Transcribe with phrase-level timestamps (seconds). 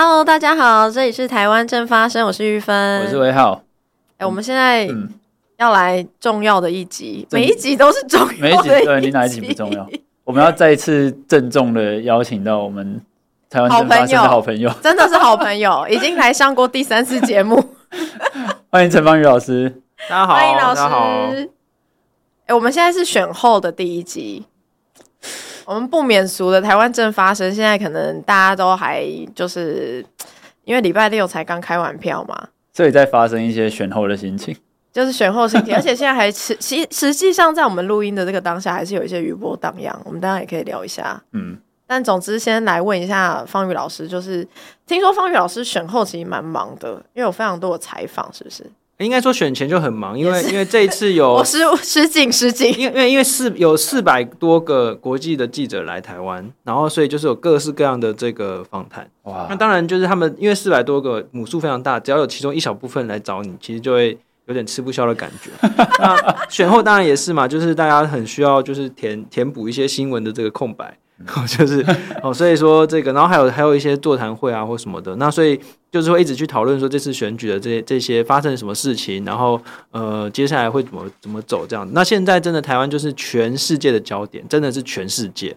[0.00, 3.64] Hello，大家好，这里是台湾正发生，我是玉芬，我是威浩。
[4.12, 4.88] 哎、欸，我们现在
[5.56, 9.84] 要来重要的一集，嗯、每一集都是重要的一集，每一集对你哪一集不重要？
[10.22, 13.02] 我们要再一次郑重的邀请到我们
[13.50, 17.60] 台湾正发生的好朋友，真的是好朋友， 已经来上过第三次节目。
[18.70, 20.80] 欢迎陈芳语老师，大家好，欢迎老师。
[20.82, 21.48] 哎、
[22.46, 24.46] 欸，我们现在是选后的第一集。
[25.68, 29.04] 我们不免俗的台湾正发生，现在可能大家都还
[29.34, 30.02] 就是
[30.64, 34.56] 因为礼拜六才刚开完票嘛，所以在发生一些选后的心情，
[34.90, 41.22] 就是选后心情， 而且现在还实实实际上在我们录音的这个当下，还是有一些余波荡漾，我们当然也可以聊一下。
[41.32, 44.48] 嗯，但总之先来问一下方宇老师，就是
[44.86, 48.64] 听说方宇老师选后其实蛮忙的，因为有非常多的采访，是不是？
[49.04, 59.08] 应该说选前就很忙，因为因为这一次有 失失敬失敬，因为因为因为四有四百多个国际的记者来台湾，然后所以就是有各式各样的这个访谈。
[59.22, 65.50] 哇，那当然就是他们因为四百多个母数非常大，只要有其中一小部分来找你，其实就会有点吃不消的感觉。
[66.00, 70.98] 那选后当然也是嘛，就是大家很需要就是填填补一些新闻的这个空白。
[71.34, 71.84] 哦就是
[72.22, 75.58] 哦，所以说这个，然后还有还有一些座谈会啊或什么的，那所以
[75.90, 81.88] 就是会一直去讨论说这次选举的这这些发生什么事情，然后呃接下来会怎么怎么走这样。
[81.92, 85.56] 那现在真的台湾就是全世界的焦点，真的是全世界。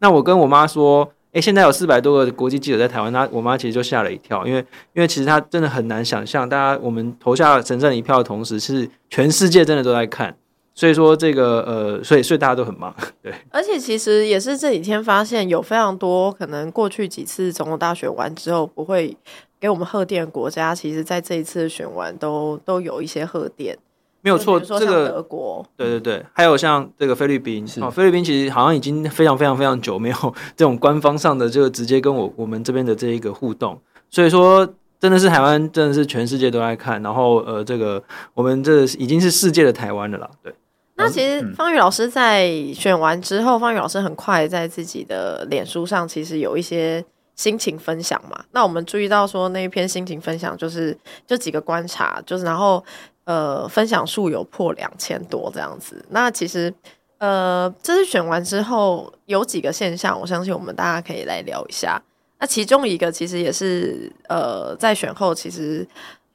[0.00, 4.58] 那我跟我妈说，诶，现在有四百多个国际记者在台湾，那我妈其实就吓了一跳，因为
[4.92, 10.34] 因为其实她真的很难想象，大家我们投下神圣一票的同时，是全世界真的都在看。
[10.76, 13.34] 所以说这个呃，所以所以大家都很忙， 对。
[13.50, 19.16] 而且其实也是这几天发现有非常多可能过去几次总统大选完之后不会
[19.58, 23.76] 给我们贺电的国家，其实在这一次选完都都有一些贺电。
[24.20, 30.16] 没有错，这个德国，对对对，还有像这个菲律宾，哦，菲律宾其实好像已经非常非常非常久没有
[30.56, 33.80] 这种官方上的这个直接跟我我们这边的这一个互动，
[34.10, 34.68] 所以说
[34.98, 38.02] 真的是台湾真的是全世界都在看，然后呃，这个
[38.34, 40.52] 我们这已经是世界的台湾了啦，对。
[40.98, 48.42] 那其实方宇老师在选完之后，方宇老师很快在自己的脸书上其实有一些心情分享嘛。
[48.52, 50.96] 那我们注意到说那一篇心情分享就是
[51.26, 52.82] 就几个观察，就是然后
[53.24, 56.02] 呃分享数有破两千多这样子。
[56.08, 56.72] 那其实
[57.18, 62.02] 呃这次选完之后有几个现象，我相信我们大家可以来聊一下。
[62.38, 65.86] 那其中一个其实也是呃在选后其实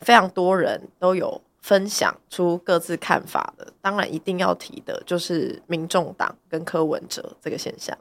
[0.02, 1.42] 非常多人都有。
[1.62, 7.98] 分享出各自看法的，当然一定要提的就是民众党跟柯文哲这个现象。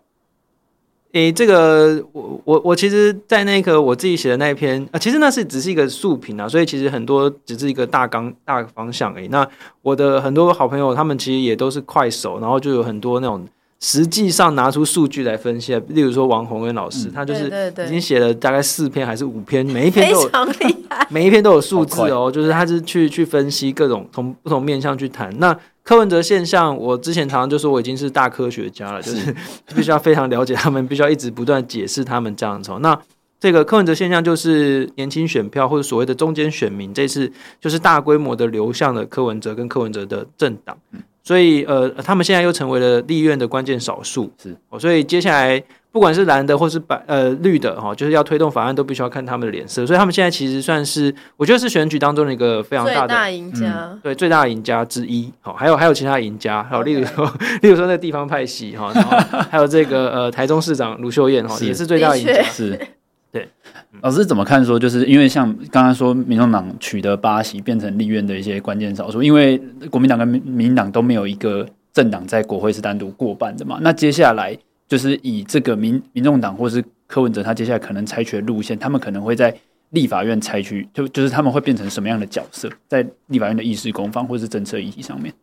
[1.13, 9.29] 诶、欸，这个我我我其实，在那个我自己写的那一篇啊，其实那是只是一个素评啊，所以其实很多只是一个大纲大方向而已。
[9.29, 9.49] 那
[9.83, 13.47] 我的很多好朋友，他们其实也都是快手，然后就有很多那种。
[13.83, 20.31] 实际上拿出数据来分析，例如说王宏恩老师，嗯、他就是已经写了大概四篇还是五篇，每一篇都有
[21.09, 25.35] 每一篇都有数字哦，就是他是去去分析各种从不同面向去谈。
[25.39, 29.35] 那柯文哲现象，我之前常常就说我已经是大科学家了，就是
[29.75, 32.71] 必须要非常了解他们，必须要一直不断解释他们这样子。
[32.81, 32.97] 那
[33.41, 40.77] 这个柯文哲现象就是年轻选票或者所谓的中间选民，这次就是大规模的流向了柯文哲跟柯文哲的政党。
[41.23, 44.79] 所以，呃，他们现在又成为了立院的关键少数，是哦。
[44.79, 49.87] 所以接下来，不管是蓝的或是白呃绿的哈，就是要推动法案，都必须要看他们的脸色。
[49.87, 55.31] 所以他们现在其实算是，我觉得是选举当中的一个非常大的最大赢家，嗯，对，最大的赢家之一。
[55.41, 57.31] 好，还有还有其他赢家，还有例如说.
[57.63, 59.17] 例如说那地方派系哈，然后
[59.51, 62.79] 还有这个呃台中市长卢秀燕哈，也是最大赢家，是。
[63.93, 64.65] 对，老师怎么看？
[64.65, 69.21] 说就是因为像刚刚说，民众党取得八席，变成立院的一些关键少数。
[69.23, 69.59] 因为
[69.91, 73.79] 国民党跟民民党都没有一个政党在国会是单独过半的嘛。
[73.83, 74.57] 那接下来
[74.87, 79.53] 就是以这个民民众党或是柯文哲，他接下来可能采取的路线，他们可能会在
[79.91, 85.35] 立法院采取，就就是他们会变成什么样的角色，在立法院的议事攻防或是政策议题上面。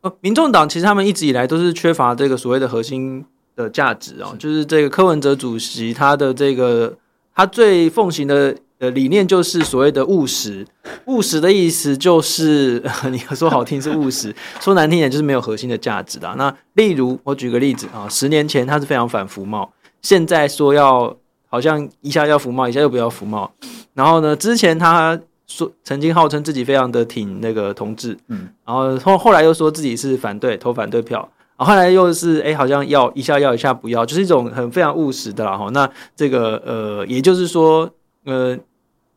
[0.00, 3.22] 呃，民众党其实他们一直以来都是缺乏这个所谓的核心
[3.54, 6.96] 的价值哦，就是这个柯文哲主席他的这个。
[7.34, 10.66] 他最奉行的呃理念就是所谓的务实，
[11.06, 16.34] 务实的意思就是 你说好听是务实，说难听点就是没有核心的价值啦。
[16.38, 21.16] 那例如我举个例子啊，十年前他是非常反服贸，现在说要
[21.48, 23.52] 好像一下要服贸，一下又不要服贸。
[23.94, 31.28] 然后呢，之前他说曾经号称自己非常的挺那个同志，嗯，然后后后来又说自己是反对投反对票。
[31.56, 35.68] 后来又是哎，好像要一下要一下不要，就是一种很非常务实的啦哈。
[35.72, 37.88] 那这个呃，也就是说，
[38.24, 38.58] 呃，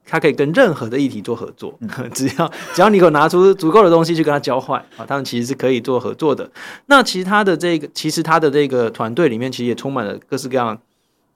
[0.05, 1.77] 他可以跟任何的议题做合作，
[2.13, 6.49] 只要只要你给我拿出足够的东西去跟他交换啊，他们其实是可以做合作的。
[6.85, 10.77] 那其他的这个，其实他的这个团队里面，其实也充满了各式各样，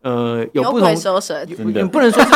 [0.03, 1.48] 呃，有不同，收神，
[1.92, 2.30] 不能说是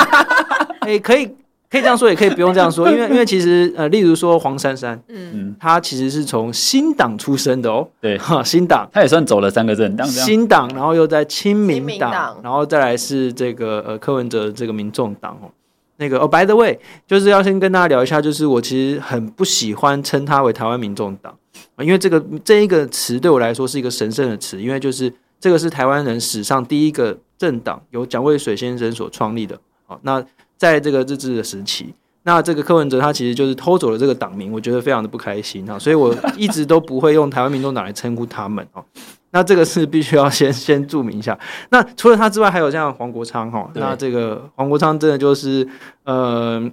[0.82, 1.30] 欸， 可以
[1.76, 15.52] 可以这样说，也可以不用这样说，因为因为其实呃，例如说黄珊珊，嗯，他其实是从新党出身的哦，对哈，新党他也算走了三个政党，新党，然后又在亲民党，然后再来是这个呃柯文哲这个民众党哦。
[15.98, 21.38] 那个哦，by the way，就是要先跟大家聊一下，就是我其实很不喜欢称他为台湾民众党，
[21.80, 29.58] 因为这个这一个词对我来说是一个神圣的词，因为就是这个是台湾人史上第一个政党，由蒋渭水先生所创立的。
[29.86, 30.22] 好，那
[30.66, 38.84] 在这个日治的时期，那这个柯文哲他其实就是偷走了这个党名，我觉得非常的不开心啊，所以我一直都不会用台湾民众党来称呼他们哦。
[39.30, 41.38] 那这个是必须要先 先注明一下。
[41.70, 43.70] 那除了他之外，还有像黄国昌哈。
[43.76, 45.68] 那这个黄国昌真的就是
[46.06, 46.64] 呃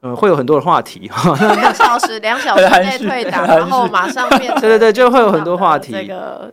[0.00, 1.34] 呃，会有很多的话题哈。
[1.56, 4.52] 两小时，两小时 内退党，然后马上变。
[4.60, 5.92] 对对对，就会有很多话题。
[5.92, 6.52] 这个，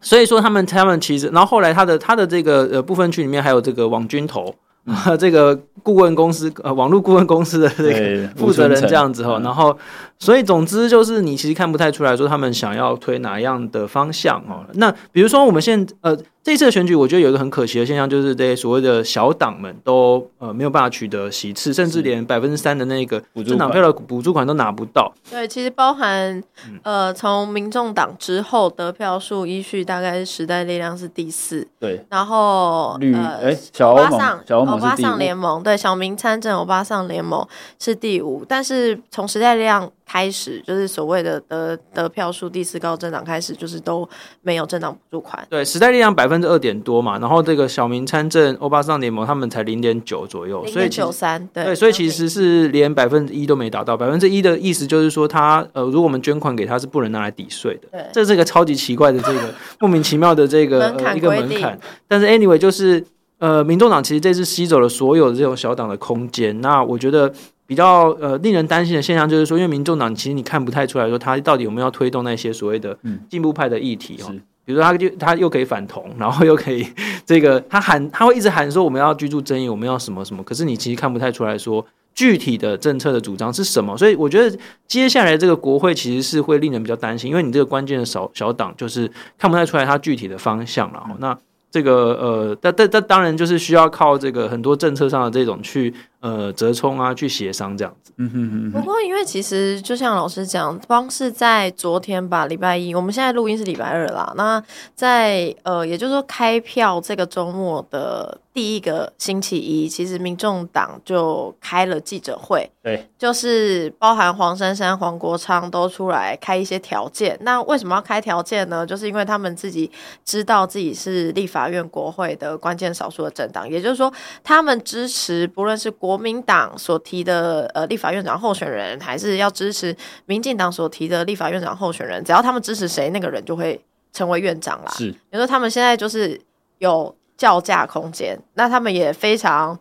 [0.00, 4.54] 所以说他们他们其实，然后后来他的他的这个呃部分区里面还有这个网军头。
[4.90, 9.76] 啊， 这个顾问公司呃，网络顾问公司的这个负责人这样子哈，然后，
[10.20, 14.64] 所以总之就是你其实看不太出来说他们想要推哪样的方向哦。
[14.74, 16.16] 那比如说我们现在呃。
[16.42, 25.12] 这次的选举，我觉得有一个很可惜的现象，就是这些所谓的小党们都呃没有办法取得席次，甚至连百分之三的那个政党票的补助款都拿不到。
[25.30, 26.42] 对，其实包含
[26.82, 37.46] 呃从民众党之后得票数依序大概是时代力量是第四，对，然后绿呃小欧盟小欧巴桑联盟对小民参政欧巴桑联盟
[37.78, 39.92] 是第五，但是从时代力量。
[40.10, 44.08] 开始就是所谓的得得票数第四高政党开始，就是都
[44.42, 45.46] 没有政党补助款。
[45.48, 53.96] 对，时代力量百分之二点多嘛，然后这个小民参政欧巴桑联盟他们才零点九左右，所以九三对，对，所以其实是连百分之一都没达到。
[53.96, 57.86] 百分之一的意思就是说他，他呃，如果我们捐款给他是不能拿来抵税的。
[57.92, 61.78] 对，这是一个超级奇怪的这个莫名其妙的这个呃一个门槛。
[62.08, 63.04] 但是 anyway 就是
[63.38, 66.60] 呃，民众党其实这次吸走了所有的这种小党的空间。
[66.60, 67.32] 那我觉得。
[67.70, 76.84] 比较呃令人担心的现象就是说，因为民众党其实你看不太出来说他到底有没有推动那些所谓的进步派的议题哦，嗯、比如说他就他又可以反同，然后又可以
[77.24, 84.58] 这个他喊他会一直喊说我们要居住正义，我们要什么什么，可是你其实看不太出来说具体的政策的主张是什么，所以我觉得
[84.88, 89.08] 接下来这个国会其实是会令人比较担心，因为你这个关键的小小党就是
[89.38, 91.38] 看不太出来它具体的方向了，嗯、那。
[91.72, 98.12] 这个呃，但但但当然就是需要靠这个很多政策上的这种去呃折冲啊，去协商这样子。
[98.16, 98.72] 嗯哼哼。
[98.72, 104.32] 不过因为其实就像老师讲，光是在昨天吧，礼拜一，我们现在录音是礼拜二啦。
[104.36, 104.62] 那
[104.94, 108.38] 在呃，也就是说开票这个周末的。
[108.52, 117.38] 第一个星期一，其实民众党就开了记者会，对，就是包含黄珊珊、黄国昌都出来开一些条件。
[117.42, 118.84] 那为什么要开条件呢？
[118.84, 119.88] 就是因为他们自己
[120.24, 124.12] 知道自己是立法院国会的关键少数的政党，也就是说，
[124.42, 129.96] 他们支持不论是国民党所提的呃立法院长候选人，还是要支持
[130.26, 134.90] 民进党所提的立法院长候选人，只要他们支持谁，那个人就会成为院长啦。
[134.92, 136.40] 是，比如说他们现在就是
[136.78, 137.14] 有。
[137.40, 139.78] 叫价空间，那他们也非常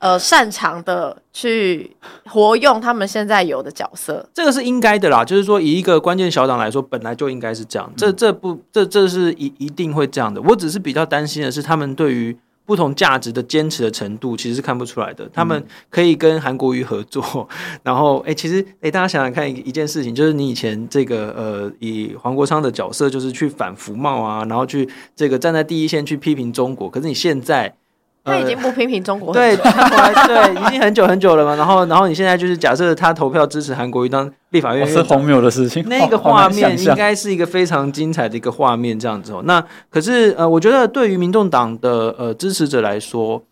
[0.00, 5.24] 呃擅长的去活用他们现在有的角色，这个是应该的啦。
[5.24, 7.88] 就是说，以一个关键小党来说，本来就应该是这样。
[7.96, 10.42] 这这不这这是一一定会这样的。
[10.42, 12.36] 我只是比较担心的是，他们对于。
[12.68, 15.26] 不同价值的坚持的程度其实是看不出来的。
[15.32, 17.48] 他们可以跟韩国瑜合作，
[17.82, 26.90] 然后哎、欸，其实哎、欸，大家想想看一一件事情，就是你以前这个呃，以黄国昌的角色就是去反服贸啊，然后去这个站在第一线去批评中国。
[26.90, 27.74] 可是你现在。
[28.28, 31.54] 他已经不批评中国，对，对，已经很久很久了嘛。
[31.56, 35.84] 然后，然后你现在就是假设他投票支持韩国瑜当立法院院长，是荒谬的事情。
[35.88, 39.42] 那个画面应该是一个非常精彩的一个画面，这样子哦。
[39.44, 43.42] 那可是呃，我觉得对于民众党的呃支持者来说，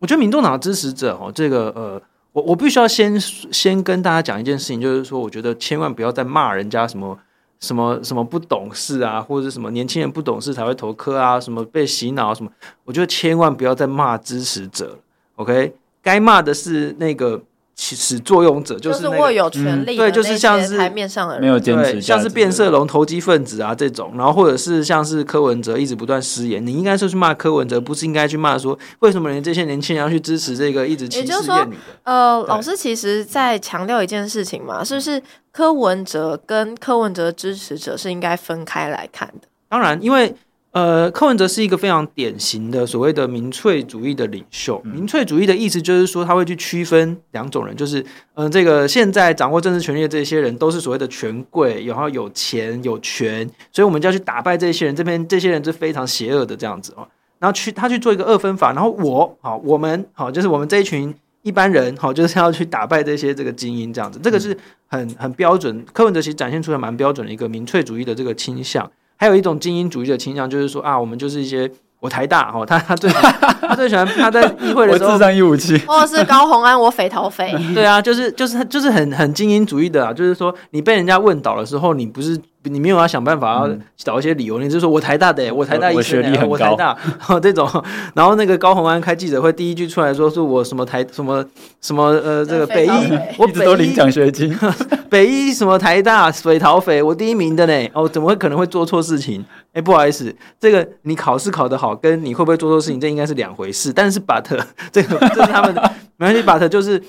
[0.00, 7.18] 我觉得民众党的支持者哦，这个呃，我我必须要先先跟大家讲一件事情，就是说，我觉得千万不要再骂人家什么。
[7.60, 12.50] 什么什么不懂事啊，或者是什么年轻人不懂事才会投科啊，什么被洗脑什么，
[12.84, 14.98] 我觉得千万不要再骂支持者
[15.36, 15.74] ，OK？
[16.02, 17.42] 该骂的是那个。
[17.80, 31.80] 起始作用者就是握有权力，对，就是像是台面上的人，没有坚持，像是变色龙、投机分子啊这种，然后或者是像是柯文哲一直不断失言，你应该是去骂柯文哲，不是应该去骂说为什么连这些年轻人要去支持这个一直歧视厌女的？
[32.02, 39.46] 呃，老师其实在强调一件事情嘛，是不是柯文哲跟柯文哲支持者是应该分开来看的？
[39.68, 40.34] 当然，因为。
[40.72, 44.80] 呃，柯文哲是一个非常典型的所谓的民粹主义的领袖。
[44.84, 48.00] 民粹主义的意思就是说，他会去区分两种人，就是
[48.34, 54.94] 嗯、呃，这个现在掌握政治权力的这些人都是所谓的权贵，然后有钱有权，所以我们就要去打败这些人。
[54.94, 57.08] 这边这些人是非常邪恶的这样子哦。
[57.38, 64.56] 然后去他去做一个二分法，然后我好，我们好，就是我们这一群一般人好，就是要去打败这些这个精英这样子，这个是
[64.86, 65.84] 很很标准。
[65.92, 71.70] 柯文哲其实展现出来蛮标准的一个民粹主义的这个倾向，还有一种精英主义的倾向，就是说啊，我们就是一些。
[72.00, 77.52] 我台大哦，他他最他最喜欢他在议会的时候，我智商一五七，或者是高红安，我匪逃匪。
[77.74, 87.68] 对啊，就是就是就是很很精英主义的啊，就是说你被人家问倒的时候，你不是你没有要想办法要找一些理由，你就说我台大的，我台大医学历很高，我台大，然后这种，
[88.14, 91.44] 然后那个高虹安开记者会第一句出来说是我什么台什么
[91.80, 92.90] 什么呃这个北医，
[93.38, 94.56] 我北医都领奖学金，
[95.10, 99.44] 北医什么台大水逃匪，我第一名的呢，哦怎么会可能会做错事情？
[99.72, 103.92] 哎，不好意思，这个你考试考得好，跟你会不会做错事情，这应该是两回事。
[103.92, 104.42] 但是，but
[104.90, 107.00] 这个这是他们的 没关系，but 就是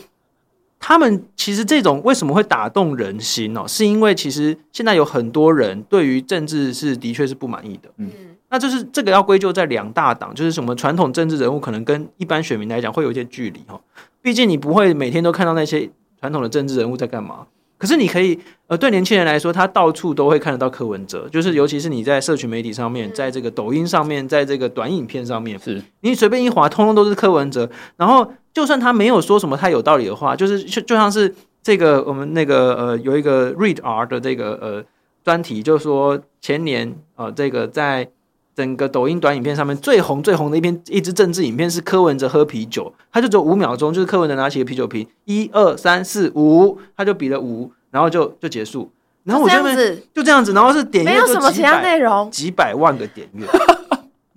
[0.80, 7.90] 他们其实这种为什么会打动人心哦，是因为其实现在有很多人对于政治是的确是不满意的。
[7.98, 8.10] 嗯，
[8.50, 13.80] 那就是这个要归咎在两大党，就是什么传统政治人物可能跟一般选民来讲会有一些距离哈。
[14.22, 17.46] 毕竟你不会每天都看到那些传统的政治人物在干嘛。
[17.78, 27.70] 可是你可以，呃，对年轻人来说，他到处都会看得到柯文哲，就是尤其是你在社群媒体上面，在这个抖音上面，在这个短影片上面，是你随便一滑，通通都是柯文哲。
[27.96, 34.84] 然后，就算他没有说什么太有道理的话，就是就就像是这个我们那个呃有一个 Read R 的这个呃
[35.24, 38.10] 专题，就是说前年呃这个在。
[38.56, 48.92] 整个抖音短影片上面最红最红的一篇一支政治影片是柯文哲喝啤酒，他就只有五秒钟，就是柯文哲拿起个啤酒瓶，一二三四五，他就比了五，然后就就结束。
[49.24, 53.46] 然后我这样子就这样子，然后是点阅没有什么其他内容，几百万个点阅。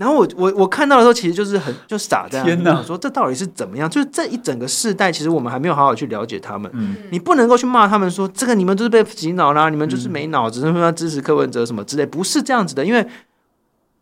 [0.03, 2.45] 然后我我我看到的时候，其实就是很就傻这样。
[2.45, 2.83] 天哪！
[2.83, 3.89] 说这到底是怎么样？
[3.89, 6.71] 就是这一整个世代，其实我们还没有好好去了解他们。
[6.75, 12.05] 嗯，你不能够去骂他们说这个你们就是被洗脑啦，你们就是没脑子，为什么要支持柯文哲什么之类？
[12.05, 13.07] 不是这样子的，因为。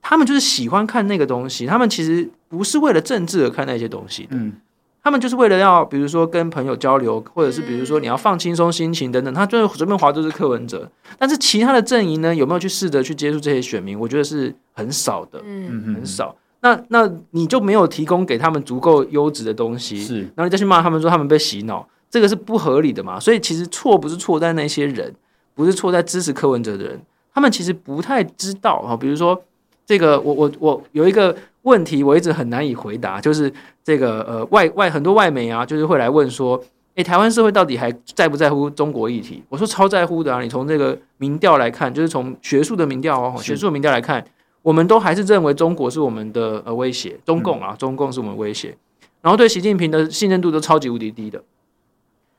[0.03, 4.55] 他们就是喜欢看那个东西，他们其实不是为了政治而看那些东西的，嗯，
[5.03, 10.87] 他们就是为了要，比如说跟朋友交流，或者是比如说你要放轻松心情等等，他就是随便划都是柯文哲。
[11.19, 13.99] 但是其他的阵营呢，有没有去试着去接触这些选民？
[13.99, 16.37] 我觉得是很少的，嗯，很少。
[16.61, 23.19] 那那你就没有提供给他们足够优质的东西，是，然后你再去骂他们说他们被洗脑，这个是不合理的嘛？
[23.19, 25.15] 所以其实错不是错在那些人，
[25.55, 27.01] 不是错在支持柯文哲的人，
[27.35, 29.43] 他们其实不太知道啊，比如说。
[29.87, 33.53] 这个我我我有一个问题，我一直很难以回答，就是
[33.85, 36.63] 这个呃外外很多外媒啊，就是会来问说，
[36.95, 39.43] 诶，台湾社会到底还在不在乎中国议题？
[39.49, 40.41] 我说超在乎的啊！
[40.41, 44.25] 你从这个民调来看，就是从学术的民调哦，学术的民调来看，
[44.63, 48.77] 我们都还是认为中国是我们的呃威胁，中共啊，中共是我们威胁，
[49.21, 51.43] 然后对习近平的信任度都超级无敌低的。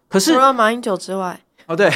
[0.09, 1.39] 可是除了马英九之外。
[1.71, 1.89] 哦，对，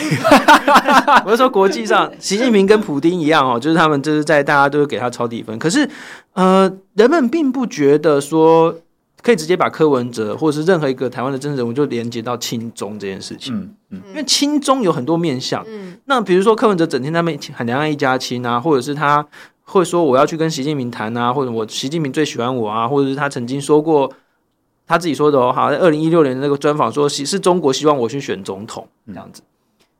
[1.26, 5.58] 我是说国际上， 习近平跟普丁一样哦，就是他们就是在大家都是给他超低分。
[5.60, 5.88] 可是，
[6.34, 8.74] 呃，人们并不觉得说
[9.22, 13.54] 可以直接把柯文哲或者是任何一个台湾的政治人物就连接到亲中这件事情。
[13.54, 15.62] 嗯嗯，因为亲中有很多面向。
[15.68, 19.26] 嗯，那比如说柯文哲整天在那边喊两岸一家亲啊，或者是他
[19.64, 24.10] 会说我要去跟习近平谈啊，或者我习近平最喜欢我啊，或者是他曾经说过。
[24.88, 29.42] 他自己说的哦，好，在二零一六年的那个专访说，是是中国希望我去选总统这样子，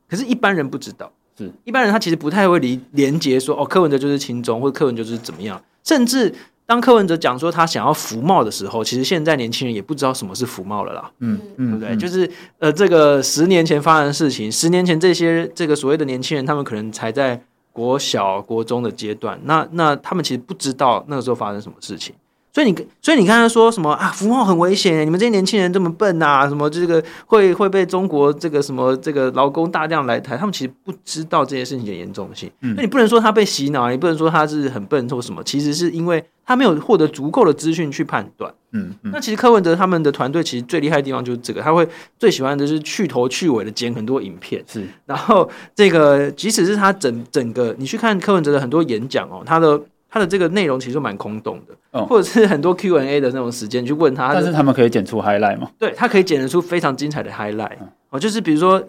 [0.08, 5.62] 可是，一般人不知道，是一般人他其实不太会理连接说，哦，柯文哲就是亲中，或者柯文哲就是怎么样。
[5.84, 6.34] 甚至
[6.64, 11.96] 当柯文哲讲说他想要服贸的时候，其实现在年轻人也不知道什么是服贸了啦，嗯嗯，对不对？
[11.96, 17.40] 就是呃，这个十年前发生的事情，十年前这些这个所谓的年轻人，他们可能才在
[17.72, 22.14] 国小、国中的阶段，那那他们其实不知道那个时候发生什么事情。
[22.56, 24.08] 所以你，所以你刚才说什么啊？
[24.14, 26.48] 服贸很危险，你们这些年轻人这么笨啊？
[26.48, 30.38] 什么这个会会被中国这个什么这个劳工大量来台？
[30.38, 32.50] 他们其实不知道这些事情的严重性。
[32.62, 35.44] 嗯，那你不能说他被洗脑，你不能说他是很笨或什么。
[35.44, 38.50] 其实是因为他没有获得足够的资讯去判断。
[38.72, 39.10] 嗯嗯。
[39.12, 41.86] 那其实柯文哲他们的团队其实最厉害的地方就是这个，他会
[42.18, 44.64] 最喜欢的是去头去尾的剪很多影片。
[44.66, 44.82] 是。
[45.04, 49.78] 然后这个即使是他整整个，你去看柯文哲的很多演讲哦，他的。
[50.16, 55.70] 他的这个内容其实蛮空洞的，哦、或者是很多 Q&A 的那种时间去问他，但是他们可以剪出 highlight 吗？
[55.78, 57.76] 对，他可以剪得出非常精彩的 highlight
[58.08, 58.82] 哦，就是比如说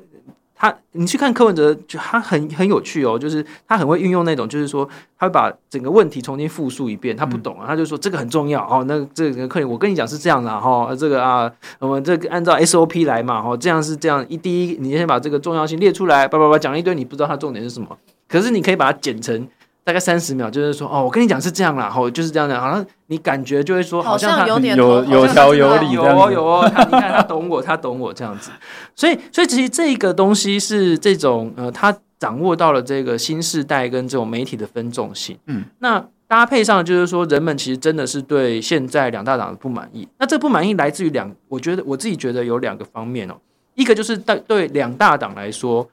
[0.55, 4.87] 他，你去看柯文哲，就他很很有趣哦，就是他很会运用那种，就是说
[5.19, 17.97] 他会把整个问题重新复述一遍，他不懂啊，嗯、他就说这个很重要哦，那这个客人我跟你讲是这样的哈，这个啊，我们这个按照 SOP 来嘛，哈，这样是这样，一第一你先把这个重要性列出来，叭叭叭讲了一堆，你不知道它重点是什么，
[18.29, 19.45] 可是你可以把它剪成。
[19.87, 28.51] 大概三十秒，就是说，哦，我跟你讲是这样啦，吼，就是这样的，好像你感觉就会说，好像他有点有有条有理，有哦有哦，他你看他懂我，他懂我这样子，
[28.97, 40.05] 所以所以其实这个东西是这种呃，他掌握到了这个新时代跟这种媒体的分众性，嗯，那搭配上就是说，人们其实真的是对现在两大党的不满意。
[40.19, 43.35] 那这不满意来自于两，我觉得我自己觉得有两个方面哦。
[43.75, 45.87] 一个就是对对两大党来说，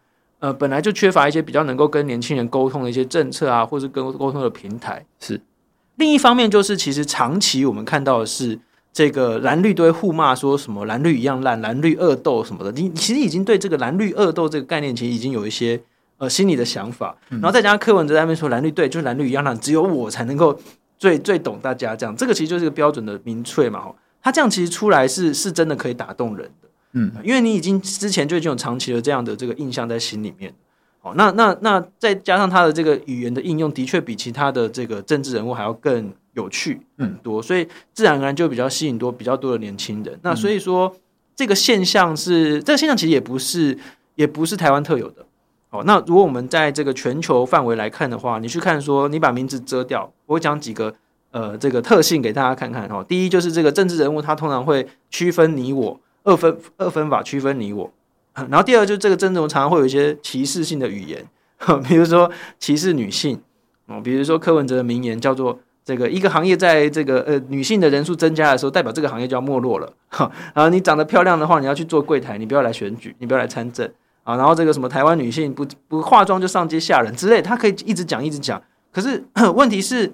[0.44, 5.02] 呃，本来就缺乏一些比较能够跟年轻人沟通的一些政策啊，或是跟沟通的平台。
[5.18, 5.40] 是。
[5.96, 8.60] 另一方面就是，其实长期我们看到的是。
[8.92, 12.70] 这个蓝绿都会互骂，说什么蓝绿一样烂，蓝绿恶斗什么的。
[12.70, 15.82] 你其实已经对这个蓝绿恶斗这个概念，其实已经有一些
[16.18, 17.16] 呃心里的想法。
[17.28, 20.56] 然后再加上柯文哲在那边说蓝绿对，就是蓝绿一样烂，只有我才能够
[20.96, 22.14] 最最懂大家这样。
[22.14, 23.84] 这个其实就是一个标准的民粹嘛。
[24.22, 26.63] 他这样其实出来是是真的可以打动人的。
[26.94, 30.52] 嗯，因为你已经之前就已经有长期的这样的这个印象在心里面。
[31.02, 36.12] 哦，那那那再加上他的这个语言的应用，的确比其他的这个政治人物还要更。
[36.34, 40.18] 有趣很多，所以自然而然就比较吸引多比较多的年轻人。
[40.22, 40.92] 那所以说，
[41.36, 43.78] 这个现象是这个现象其实也不是
[44.16, 45.24] 也不是台湾特有的。
[45.70, 50.92] 哦，那如果我们在这个全球范围来看的话，你去看说，你把名字遮掉，我会讲几个
[51.30, 53.04] 呃这个特性给大家看看哦。
[53.06, 57.90] 第一就是这个政治人物他通常会区分你我，二分二分法区分你我。
[58.34, 61.24] 然后第二就是这个政治常常会有一些歧视性的语言，
[61.88, 63.40] 比如说歧视女性
[63.86, 65.60] 哦，比如说柯文哲的名言叫做。
[65.86, 69.92] 这个一个行业在这个呃女性的人数增加的时候，代表这个行业就要没落了。
[70.08, 73.86] 哈， 然后你长得漂亮的话，你要去做柜台，你不要来选举，你不要来参政
[74.22, 74.34] 啊。
[74.36, 78.62] 然后这个什么台湾女性不不化妆就上街吓人之类，他可以一直讲一直讲。
[78.90, 79.22] 可是
[79.54, 80.10] 问题是，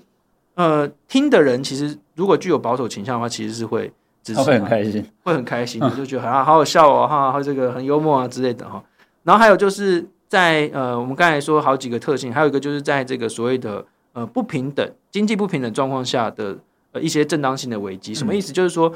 [0.57, 8.83] 呃，听的人其实如果具有保守倾向的话，其实是会支持，会很开心，会很开心，就觉得啊好好笑哦，哈，这个很幽默啊之类的哈。
[9.23, 13.85] 然后还有就是在呃我们刚才说好几个特性，还有一个就是在这个所谓的。
[14.13, 16.59] 呃，不平等、经济不平等状况下的
[16.91, 18.53] 呃一些正当性的危机，什么意思？
[18.53, 18.93] 就是说，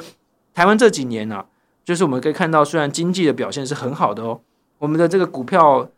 [0.52, 1.46] 台湾这几年啊，
[1.84, 4.40] 就是我们可以看到，虽然经济的表现是很好的哦，
[4.76, 5.88] 我们的这个股票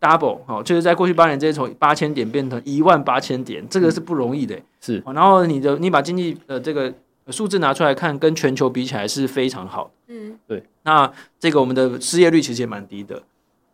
[0.00, 4.56] double 哦，就是在过去八年，这些从八千点变成一万八千点，这个是不容易的。
[4.80, 6.94] 是，然后你的你把经济呃这个
[7.30, 9.90] 数字拿出来看，跟全球比起来是非常好。
[10.08, 10.64] 嗯，对。
[10.84, 13.22] 那这个我们的失业率其实也蛮低的，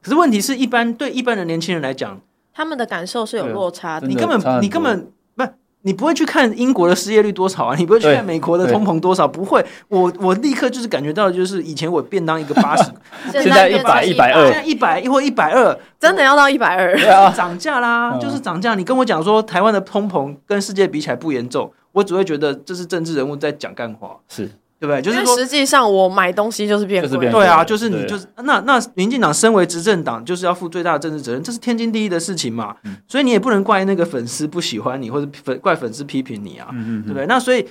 [0.03, 2.21] 可是问题是一般对一般的年轻人来讲。
[2.53, 5.45] 他们的感受是有落差的，你根本你根本不，
[5.83, 9.65] 你不会去看英国的失业率多少啊，你不会去看美国的通膨多少，不会。
[9.87, 12.91] 我我立刻就是感觉到，就是以前我便当一个 八十，
[13.31, 18.75] 现在一百一百二，现在一百一或一百二，真的要到一百二，涨价啦，就是涨价。
[18.75, 24.49] 你跟我讲说台湾的通膨跟世界比起来不严重，我只会觉得这是政治人物在讲干话，是。
[24.81, 25.03] 对不对？
[25.03, 27.29] 就是说，实际上我买东西就是变贵。
[27.33, 32.77] 对啊，就是你就是那那民进党身为执政党，就是要负最大的政治责任，这是天经地义的事情嘛。
[32.85, 37.27] 嗯、所以你也不能怪那个粉丝不喜欢你，或者粉怪粉丝批评你啊，嗯、对不对？
[37.27, 37.67] 那所以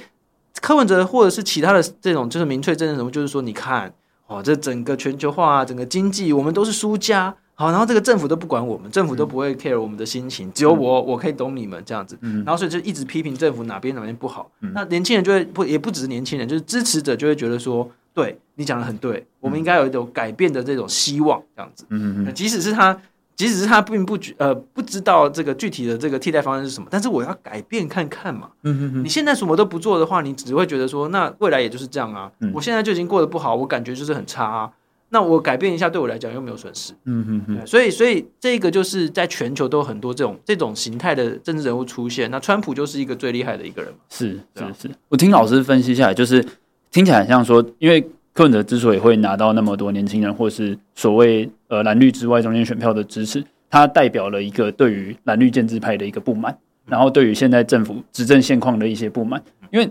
[0.60, 3.94] 柯文哲或者是其他的这种就是民粹政治人物，就是说，你看
[4.28, 7.34] 哦，这整个全球化、整个经济，我们都是输家。
[7.60, 12.16] 好，然后这个政府都不管我们，政府都不会 care 我们的心情，嗯、只有我我可以懂你们这样子。
[12.22, 14.48] 嗯、然后所以就一直批评政府哪边哪边不好。
[14.62, 21.84] 嗯、那年轻人就会不也不只是年轻人，就是支持者就会觉得说，对你讲的很对，我们应该有一种改变的这种希望这样子。
[21.90, 22.96] 嗯嗯，即使是他，
[23.36, 28.52] 即使是他并不呃不知道这个具体的这个替代方案是什么，但是我要改变看看嘛。
[28.62, 32.32] 嗯嗯，你现在什么都不做的话，你只会觉得说，那未来也就是这样啊。
[32.42, 34.72] 嗯、我现在就已经过得不好，我感觉就是很差啊。
[35.10, 36.92] 那我改变一下，对我来讲又没有损失。
[37.06, 37.66] 嗯嗯嗯。
[37.66, 42.30] 所以，所以这个就是在全球都有很多这种这种形态的政治人物出现。
[42.30, 43.90] 那川普就是一个最厉害的一个人。
[44.10, 44.92] 是是是。
[45.08, 46.46] 我听老师分析下来，就是
[46.92, 48.02] 听起来很像说，因为
[48.34, 59.42] 柯文哲之所以会拿到那么多年轻人，或是所谓呃蓝绿之外中间选票的支持，他代表了一个对于蓝绿建制派的一个不满，然后对于现在政府执政现况的一些不满。
[59.72, 59.90] 因为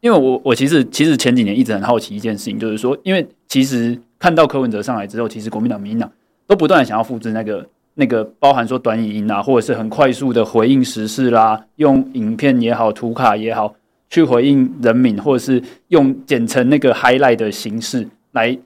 [0.00, 3.96] 因为我我其实其实前几年一直很好奇一件事情，就是说，因为其实。
[4.18, 6.10] 看到柯文哲上来之后，其实国民党、民进党
[6.46, 13.74] 都不断的想要复制那个那个，包含说短影音啊，或者是很快速的回应时事啦，用影片也好、图卡也好，
[14.10, 18.56] 去回应人民，或者是用剪成那个 highlight 的形式来，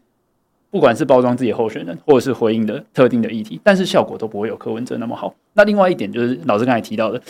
[0.71, 5.35] 不管是包装自己候选人，或者是回应的特定的议题，但是效果都不会有柯文哲那么好。
[5.55, 7.21] 那另外一点就是老师刚才提到的。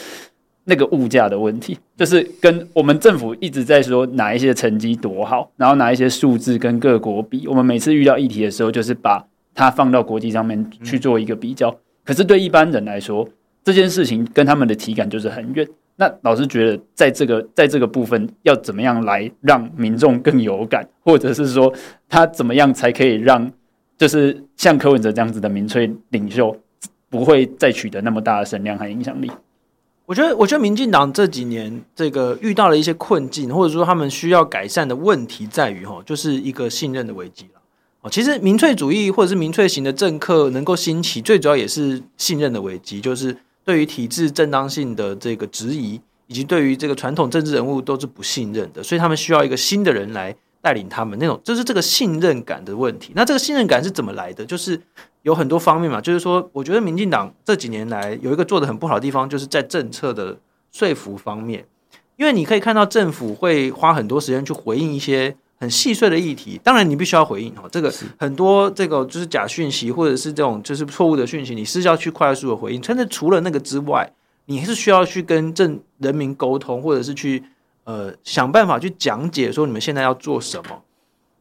[0.64, 7.46] 那个物价的问题，就是跟我们政府一直在说哪一些成绩多好，然后哪一些数字跟各国比。
[7.49, 11.75] 我们每次遇到议题的时候，就是把它放到国际上面去做一个比较。
[12.05, 13.29] 可是对一般人来说，
[13.64, 15.66] 这件事情跟他们的体感就是很远。
[15.96, 21.73] 那老师觉得，在这个在这个部分，要怎么样来让民众更有感，或者是说
[22.09, 23.53] 他怎么样才可以让，
[23.99, 26.57] 就是像柯文哲这样子的民粹领袖，
[27.11, 29.31] 不会再取得那么大的声量和影响力？
[30.11, 37.61] 我觉得，我觉得民进党这几年这个遇到了一些困境，或者说他们需要改善的问题在于哈，就是一个信任的危机了。
[38.01, 51.16] 哦，其实民粹主义或者是民粹型的政客能够兴起，最主要也是信任的危机，就是对于体制正当性的这个质疑，以及对于这个传统政治人物都是不信任的，所以他们需要一个新的人来带领他们。
[51.20, 53.12] 那种就是这个信任感的问题。
[53.14, 54.44] 那这个信任感是怎么来的？
[54.44, 54.81] 就是
[55.22, 56.00] 有很多方面嘛。
[56.00, 60.38] 就是说，我觉得民进党这几年来有一个做的很不好的地方，就是在政策的
[60.70, 61.64] 说服方面。
[62.16, 67.64] 因为你可以看到政府会花很多时间去回应一些很细碎的议题，当然你必须要回应哈。
[67.72, 72.80] 这个很多这个就是假讯息或者是这种就是错误的讯息，你是要去快速的回应。
[72.87, 74.12] 但是除了那个之外，
[74.44, 77.42] 你是需要去跟政人民沟通，或者是去
[77.85, 80.83] 呃想办法去讲解说你们现在要做什么。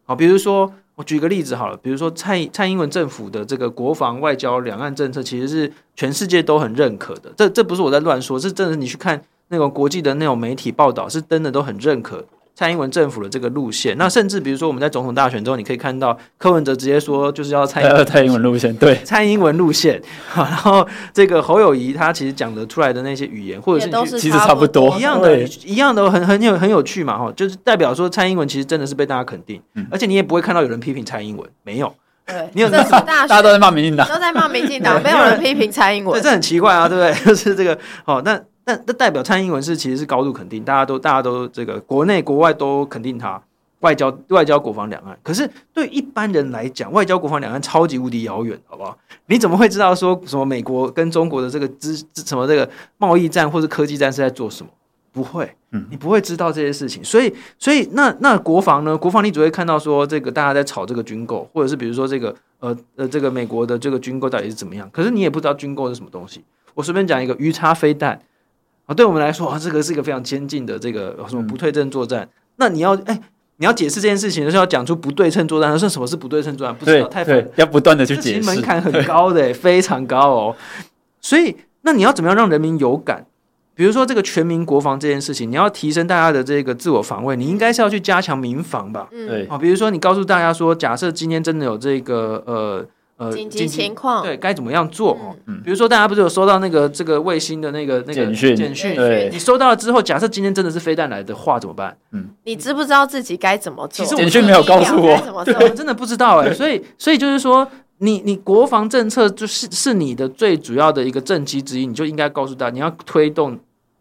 [0.05, 7.31] 好，比如说我举个例子好了，比如说蔡蔡英文政府的这个国防、外交、两岸政策，其实是全世界都很认可的。
[7.37, 8.75] 这这不是我在乱说，是真的。
[8.75, 9.21] 你去看。
[9.51, 12.23] 那种国际的那种媒体报道是真的都很认可
[12.55, 13.97] 蔡英文政府的这个路线。
[13.97, 20.01] 那甚至比如说我们在总统大选之后，你可以看到柯文哲直接说就是要蔡英文 蔡英文路线，对蔡英文路线。
[20.27, 31.93] 好，然后这个侯友谊他其实讲得出来的那些语言，或者是其实差不多一样的，一样的很很有很有趣嘛哈，就是代表说蔡英文其实真的是被大家肯定，而且你也不会看到有人批评蔡英文，没有。
[32.25, 37.25] 对， 你有这是大家都在骂民进党，都在骂民进党，没有人批评蔡英文，这很奇怪啊，对不对？
[37.25, 38.39] 就是这个好，那。
[38.69, 43.41] 那那代表蔡英文是其实是高度肯定，大家都大家都这个国内国外都肯定他
[43.79, 45.17] 外交外交国防两岸。
[45.23, 48.95] 可是对一般人来讲，外交国防两岸超级无敌遥远，好不好？
[49.25, 54.69] 你怎么会知道说什么美国跟中国的这个资什么这个贸易战或者科技战是在做什么？
[55.11, 57.03] 不会，嗯，你不会知道这些事情。
[57.03, 58.95] 所以所以那那国防呢？
[58.95, 64.87] 国防你只会看到说这个大家在炒这个军购，或者是比如说这个呃呃这个美国的这个军购到底是怎么样？
[64.93, 66.43] 可是你也不知道军购是什么东西。
[66.75, 68.21] 我随便讲一个鱼叉飞弹。
[68.89, 72.23] 啊，对我们来说，啊，这个是一个非常先进的这个什么不对称作战。
[72.23, 73.21] 嗯、那你要哎，
[73.57, 75.77] 你要解释这件事情，就是要讲出不对称作战。
[75.77, 76.75] 说什么是不对称作战？
[76.75, 80.55] 不知道太对，要不断的去解释，门槛很高的，非常高哦。
[81.21, 83.27] 所以，那你要怎么样让人民有感？
[83.75, 89.07] 比如说这个全民国防这件事情，你要提升大家的这个自我防卫，你应该是要去加强民防吧？
[89.11, 92.87] 对、嗯、啊，比如说你告诉大家说，假设今天真的有这个呃。
[93.19, 95.17] 呃，紧急情况对该怎么样做？
[95.45, 98.55] 嗯，比如说大家不是有收到那个这个卫星的那个那个简讯？
[98.55, 98.95] 简讯，
[99.29, 101.95] 你收到了之后，假设今天真的是飞弹来的话，怎么办？
[102.13, 104.05] 嗯，你知不知道自己该怎么做？
[104.05, 106.53] 其实简讯没有告诉我，对，真的不知道哎。
[106.53, 113.59] 所以，所以就是说，你你国防政策就是是你的最主要的一个政绩之一，你就应该告诉大家，你要推动。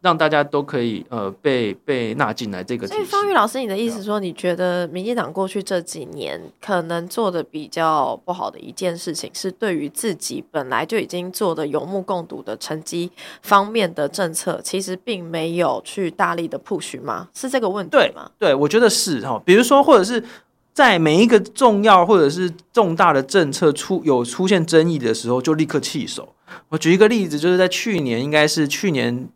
[0.09, 2.87] 让大家都可以呃被被纳进来这个。
[2.87, 13.11] 所以方宇老师，你的意思说，你觉得民进党过去这几年可能做的比较不好的一件事情，是对于自己本来就已经做的有目共睹的成绩
[13.43, 17.29] 方面的政策，其实并没有去大力的 push 吗？
[17.35, 18.31] 是这个问题吗？
[18.39, 19.39] 对，对，我觉得是哈。
[19.45, 20.25] 比如说，或者是
[20.73, 26.35] 在每一个重要或者是重大的政策出有出现争议的时候，就立刻弃守。
[26.71, 29.29] 我举一个例子，就是在去年，应该是去年。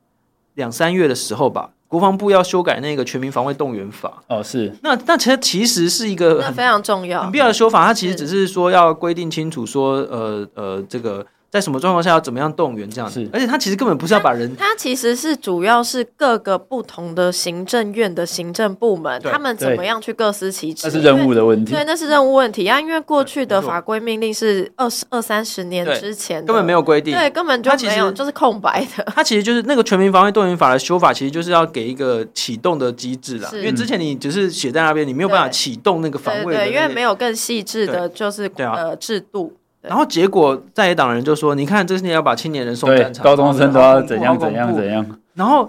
[0.55, 4.23] 两三月的时候吧，国防部要修改那个全民防卫动员法。
[4.29, 4.73] 哦，是。
[4.83, 7.87] 那那其实其实是一个非常重要、很必要的修法。
[7.87, 11.27] 它其实只是说要规定清楚说，呃呃，这个。
[11.53, 13.29] 在什么状况下要怎么样动员这样子？
[13.31, 20.87] 而且他其实根本不是要把人，他其实是主要是各个不同的行政院的行政部门，他们怎么样去各司其职？
[20.87, 21.75] 那是任务的问题。
[21.75, 22.81] 对，那是任务问题啊！
[22.81, 29.05] 因为过去的法规命令是二十二三十年之前根本没有规定，对，根本就没有，就是空白的。
[29.15, 33.51] 它其实就是那个全民防卫动员法的修法，其实就是要给一个启动的机制啦。
[33.53, 39.53] 因为之前你只是写在那边，你没有办法启动那个防卫，对，因为没有更细致的，就是呃制度。
[39.83, 45.69] 然后结果在野党人就说：“你看，这些年要把青年人送战场，高中生都要怎样怎样怎样。”然后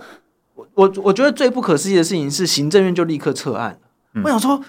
[0.53, 3.75] 我我我觉得最不可思议的事情是，行政院就立刻撤案。
[4.13, 4.61] 嗯、我想说，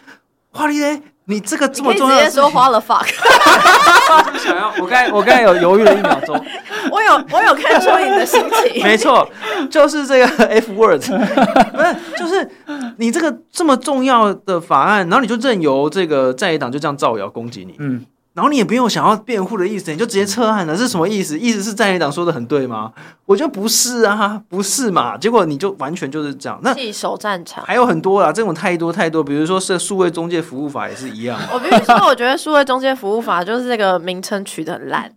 [0.51, 3.05] 花丽嘞，你这个这么重要的事情，直接说花了 fuck。
[4.27, 6.35] 我就想要，我刚才我刚才有犹豫了一秒钟。
[6.91, 8.41] 我有我有看出你的心
[8.73, 8.81] 情。
[8.83, 9.29] 没错，
[9.71, 12.49] 就是这个 F word，不是，就是
[12.97, 17.75] 你这个这么重要的法案，然后你就任由这个在野党就这样造谣攻击你。
[17.79, 18.07] 嗯。
[18.35, 21.39] 然后你也不用想要辩护的意思，你就直接撤案了，是什么意思？
[21.39, 22.93] 意思是在野党说的很对吗？
[23.27, 25.17] 我觉得不是啊，不是嘛？
[25.17, 31.39] 结果你就完全就是这样，那弃守战场还有很多啦，这种太多太多，比如说是数位中介服务法也是一样。
[31.55, 35.09] 我比如说，我觉得数位中介服务法就是这个名称取得 很烂，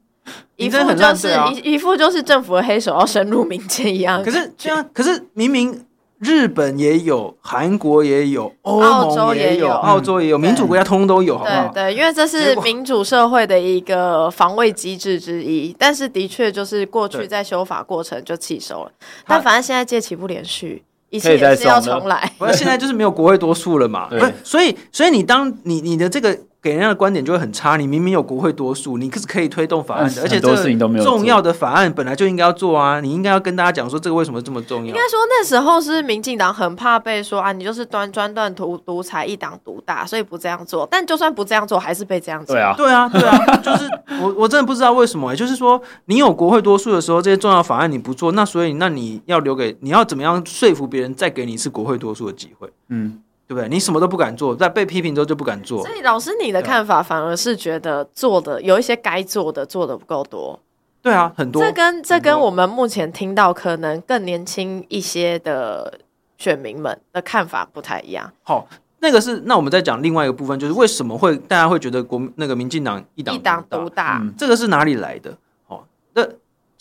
[0.56, 4.24] 一副就是一一副就是政府的黑手要深入民间一样。
[4.24, 5.84] 可是这样，可是明明。
[6.20, 11.72] 日本也有，韩国也有，欧盟也有，澳洲也有，民主国家通通都有，好不好？
[11.74, 15.76] 对，因为这是民主社会的一个防卫机制之一。
[15.78, 18.92] 但是的确就是过去在修法过程就弃收了，
[19.28, 22.32] 但反正现在借期不连续，一切也是要重来。
[22.40, 24.08] 不是现在就是没有国会多数了嘛？
[24.10, 26.38] 对，所以所以你当你你的这个。
[26.68, 27.78] 给人家的观点就会很差。
[27.78, 33.00] 你明明有国会多数，你可是可以推动法案的，而且这个事情都没有重要的法案本来就应该要做啊！
[33.00, 34.88] 你应该要跟大家讲说这个为什么这么重要。
[34.88, 40.86] 应该说那时候是民进党很怕被说啊，你就是端专断独独裁，一党独大，所以不这样做。
[40.92, 42.54] 但就算不这样做，还是被这样做。
[42.54, 43.90] 对啊，对啊，对啊，就是
[44.22, 45.36] 我我真的不知道为什么、欸。
[45.36, 52.70] 就是说，你有国会多数的时候，这些重要法案你不做，那所以那你要留给你要怎么样说服别人再给你一次国会多数的机会？
[52.90, 53.20] 嗯。
[53.48, 53.70] 对不对？
[53.70, 55.86] 你什么都不敢做，在被批评之后就不敢做。
[55.86, 60.60] 所以老师，你的看法反而是觉得做的有一些该做的做的不够多。
[61.02, 61.64] 对啊，很多。
[61.64, 65.98] 这跟这跟我们目前听到可能更年轻一些的
[66.38, 68.30] 选民们的看法不太一样。
[68.44, 68.68] 好，
[69.00, 74.20] 那个是那我们再讲另外一个部分，就是为什么会大家会觉得国那个民进党一党一党独大？
[74.22, 75.32] 嗯，这个是哪里来的？
[75.68, 75.84] 哦，
[76.14, 76.28] 那。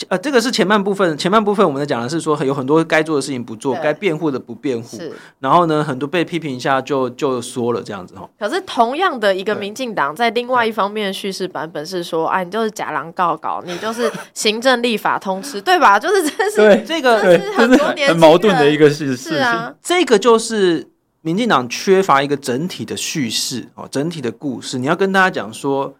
[0.08, 5.10] 呃，这个是前半部分，前半部分我们在讲的是说有很多该做的事情不做，该辩护的不辩护，是。
[5.40, 8.28] 然后呢，很多被批评一下就就说了这样子哈。
[8.38, 15.98] 可是同样的一个民进党，在另外一方面叙事版本是说，哎，你就是假狼告告，你就是行政立法通吃，对吧？
[15.98, 19.30] 就是这是对这个是很多年很矛盾的一个事实。
[19.30, 20.86] 是啊，这个就是
[21.22, 25.94] 民进党缺乏一个整体的叙事哦，整体的故事，你要跟大家讲说。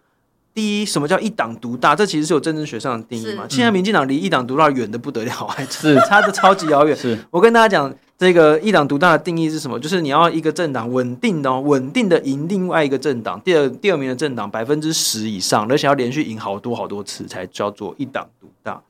[0.57, 1.95] 第一，什么叫一党独大？
[1.95, 3.45] 这其实是有政治学上的定义嘛。
[3.47, 6.97] 现在民进党离一党独大远的不得了，还是 差的超级遥远。
[6.97, 9.79] 是我跟大家讲，这个一党独大的定义是什么？
[9.79, 18.81] 就是你要一个政党稳定的、稳定的赢另外一个政党，第二第二名的政党百分之十以上，而且要连续赢好多好多次才叫做一党独大。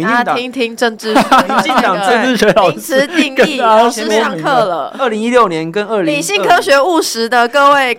[0.00, 4.94] 大家听听政治，民进党政治学老师名词定义，老师上课了。
[4.98, 7.94] 二零一六年跟二零理性科学务实的各位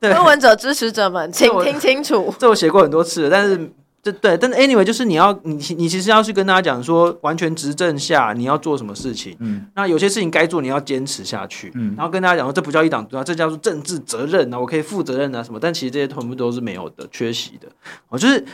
[0.00, 2.34] 柯文者支持者们，请听清楚。
[2.38, 3.70] 这我写过很多次了，但是
[4.02, 9.34] 这对，但是 anyway，就是你要你你其实要去跟大家讲说，完全执政下你要做什么事情。
[9.40, 11.72] 嗯，那有些事情该做，你要坚持下去。
[11.74, 15.58] 嗯，然后跟大家讲说，这不叫一党独大，这叫做政治责任啊，我可以负责任啊什么。
[15.58, 17.68] 但其实这些全部都是没有的，缺席的。
[18.08, 18.44] 我就是。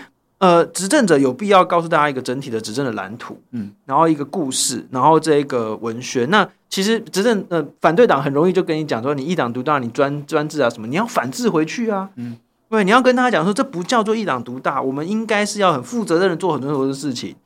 [0.40, 6.24] 呃，执政者有必要告诉大家一个整体的执政的蓝图，嗯，然后一个故事，然后这个文学。
[6.30, 12.38] 那其实执政呃反对党很容易就跟你讲说，你一党独大，你专专制啊什么，你要反制回去啊，嗯，
[12.70, 17.36] 对，你要跟大家讲说，这不叫做一党独大，我们应该是要很负责任的做很多很多的事情，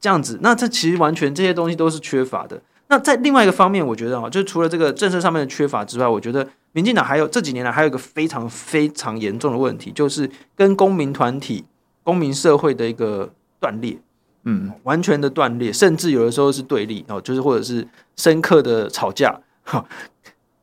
[0.00, 0.38] 这样子。
[0.40, 2.62] 那这其实完全这些东西都是缺乏的。
[2.86, 11.64] 那在另外一个方面，我觉得啊，就除了这个政策上面的缺乏之外，我觉得民进党还有这几年来还有一个非常非常严重的问题，就是跟公民团体。
[12.08, 13.98] 公民社会的一个断裂，
[14.44, 19.84] 嗯，完全的断裂，甚至有的时候是对立哦，就是或者是深刻的吵架，哈，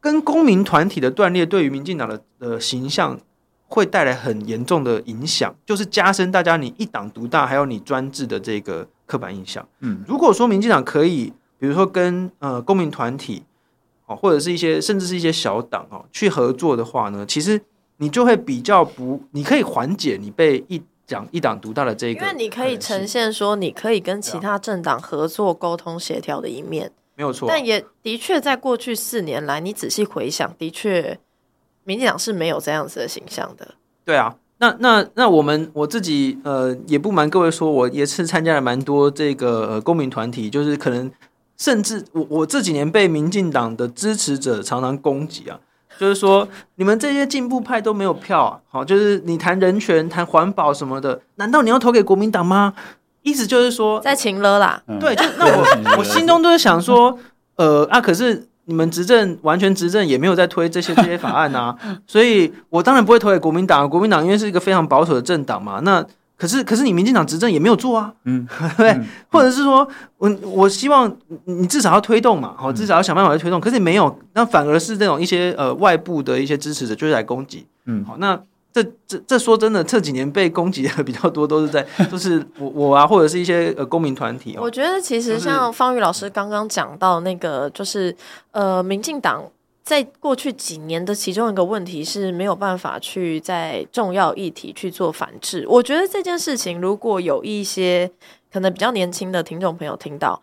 [0.02, 3.20] 跟公民团体的断裂，对于民进党的呃形象
[3.68, 9.64] 会带来很严重的影响，就是加深大家你一党独大，还有你专制的这个刻板印象。
[9.82, 13.44] 嗯，如果说民进党可以，比如说跟呃公民团体
[14.08, 17.62] 哦，或者是一些甚至是一些小党哦去合作的话呢，其实
[17.98, 20.82] 你就会比较不，你可以缓解你被一。
[21.08, 27.48] 讲一党独大的这个，因为你可以呈现说，你可以跟其他政党合作、沟通、协调的一面，没有错。
[27.48, 31.20] 但也的确，在过去四年来，你仔细回想，的确，
[31.84, 33.76] 民进党是没有这样子的形象的。
[34.04, 41.12] 对啊，那那那我们我自己呃，也不瞒各位说，我也是参加了蛮多这个呃公民团体，就是可能
[41.58, 45.60] 甚至我我这几年被民进党的支持者常常攻击啊。
[46.00, 48.60] 就是说，你们这些进步派都没有票啊！
[48.70, 52.74] 好，就是你谈人权、谈环保什么的，难道你要投给国民党吗？
[53.22, 54.82] 意思就是说，在情勒啦。
[55.00, 55.66] 对，就那我
[56.00, 57.18] 我心中都是想说，
[57.56, 63.90] 呃啊，可是你们执政完全执政也没有在推这些这些法案啊，所以我当然不会投给国民党。
[63.90, 66.06] 国民党因为是一个非常保守的政党嘛，那。
[66.38, 68.46] 可是，可是你民进党执政也没有做啊，嗯，
[68.76, 71.10] 对，嗯、或者是说，我我希望
[71.46, 73.60] 你至少要推动嘛，好，至少要想办法去推动。
[73.62, 78.38] 可是你没有，那反而是这种一些呃外部的一些支持者就是来攻击，嗯，好，那
[78.74, 84.58] 这这这说真的，这几年被攻击的比较多，都是在 就是我我啊，或者是一些呃公民团体。
[84.60, 88.16] 我觉得其实像方宇老师刚刚讲到那个，就是
[88.52, 89.44] 呃民进党。
[89.86, 95.64] 在过去几年的其中一个问题是没有办法去在重要议题去做反制。
[95.70, 98.12] 我觉得这件事情如果有一些
[98.52, 100.42] 可能比较年轻的听众朋友听到，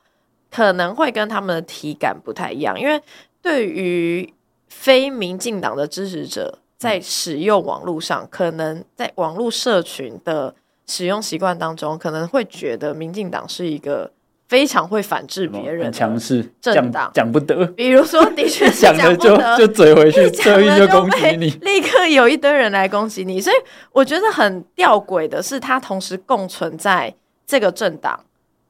[0.48, 3.02] 可能会跟他们的体感不太一样，因为
[3.42, 4.32] 对于
[4.68, 10.54] 非民进党的支持者，在使用网络上，可能在网络社群的
[10.86, 14.12] 使用习惯当中，可能会觉得民进党是一个。
[14.52, 17.64] 非常会反制别人，强势政党讲不得。
[17.68, 23.40] 比如说，的确是 讲的就就嘴回去， 特意就攻击你， 立刻有一堆人来攻击你。
[23.40, 23.56] 所以
[23.92, 27.14] 我觉得很吊诡的是，他同时共存在
[27.46, 28.20] 这个政党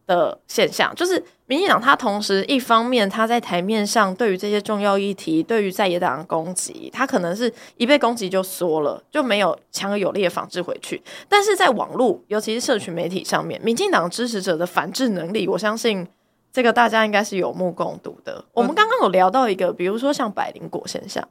[0.06, 11.02] 的现象，就是民进党他同时一方面他在台面上对于这些重要议题，对于在野党的攻击，他可能是一被攻击就缩了，就没有强而有力的反制回去。
[11.28, 16.06] 但是在网络，尤其是社群媒体上面，民进党支持者的反制能力，我相信
[16.52, 18.44] 这个大家应该是有目共睹的。
[18.52, 21.26] 我们刚刚有聊到一个，比如说像百灵果现象，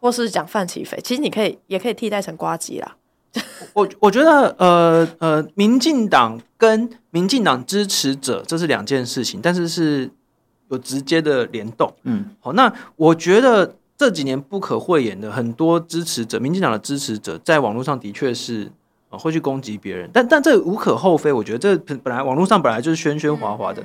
[0.00, 2.96] 或是讲范琪斐，其实你可以也可以替代成瓜吉啦。
[3.72, 10.10] 我我觉得，呃呃，民进党跟民进党支持者这是两件事情，但是是
[10.68, 11.90] 有直接的联动。
[12.02, 18.70] 嗯，好，那我觉得这几年不可讳言的很多支持者，民进党的支持者在网络上的确是
[19.08, 21.32] 会去攻击别人，但但这无可厚非。
[21.32, 23.82] 我觉得这本来网络上本来就是喧喧哗哗的，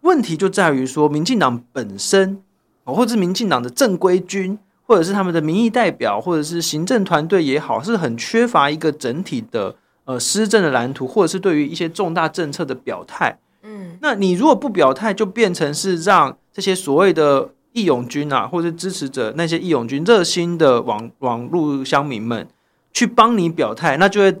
[0.00, 2.42] 问题就在于说，民进党本身，
[2.84, 4.58] 或者是民进党的正规军。
[4.86, 13.36] 或者是他们的民意代表，或者是行政团队也好，是很缺乏一个整体的呃施政的蓝图，或者是对于一些重大政策的表态。
[13.64, 22.46] 嗯，那你如果不表态，就变成是让这些所谓的义勇军啊，或者是支持者那些义勇军热心的网网络乡民们
[22.92, 24.32] 去帮你表态，那就会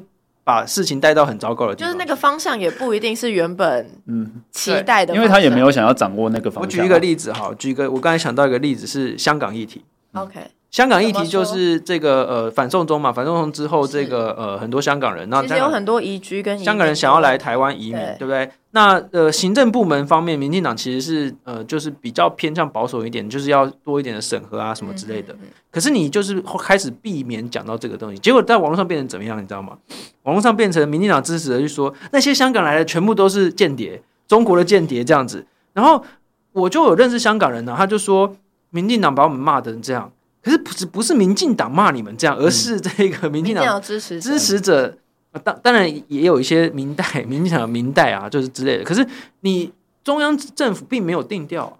[0.44, 1.92] 把事情带到很糟糕的地方。
[1.92, 6.62] 就是那个方向也不一定是原本嗯期待的，因为他也没有想要掌握那个方向。
[6.62, 9.82] 我举一个例子哈，举一个我刚才想到一个例子是香港议题。
[10.16, 18.50] OK，香港议题就是这个呃反送中嘛，反送中之后，这个呃很多香港人，那其实有很多移居跟香港人想要来台湾移民，对，对不对？
[18.72, 25.32] 那呃行政部门方面，民进党其实是呃就是比较偏向保守一点，就是要多一点的审核啊什么之类的。
[25.34, 29.42] 嗯嗯嗯，可是你就是开始避免讲到这个东西，结果在网络上变成怎么样？
[29.42, 29.78] 你知道吗？
[30.24, 35.46] 网络上变成民进党支持的就说那些香港来的全部都是间谍，中国的间谍这样子。
[35.72, 36.04] 然后
[36.52, 38.36] 我就有认识香港人呢，他就说。
[38.70, 40.10] 民进党把我们骂成这样，
[40.42, 44.96] 可是不是不是民进党骂你们这样，而是这个民进党支持支持者，
[45.42, 48.84] 当当然也有一些民代，民进党的民代啊，就是之类的。
[48.84, 49.06] 可是
[49.40, 49.72] 你
[50.04, 51.78] 中央政府并没有定调。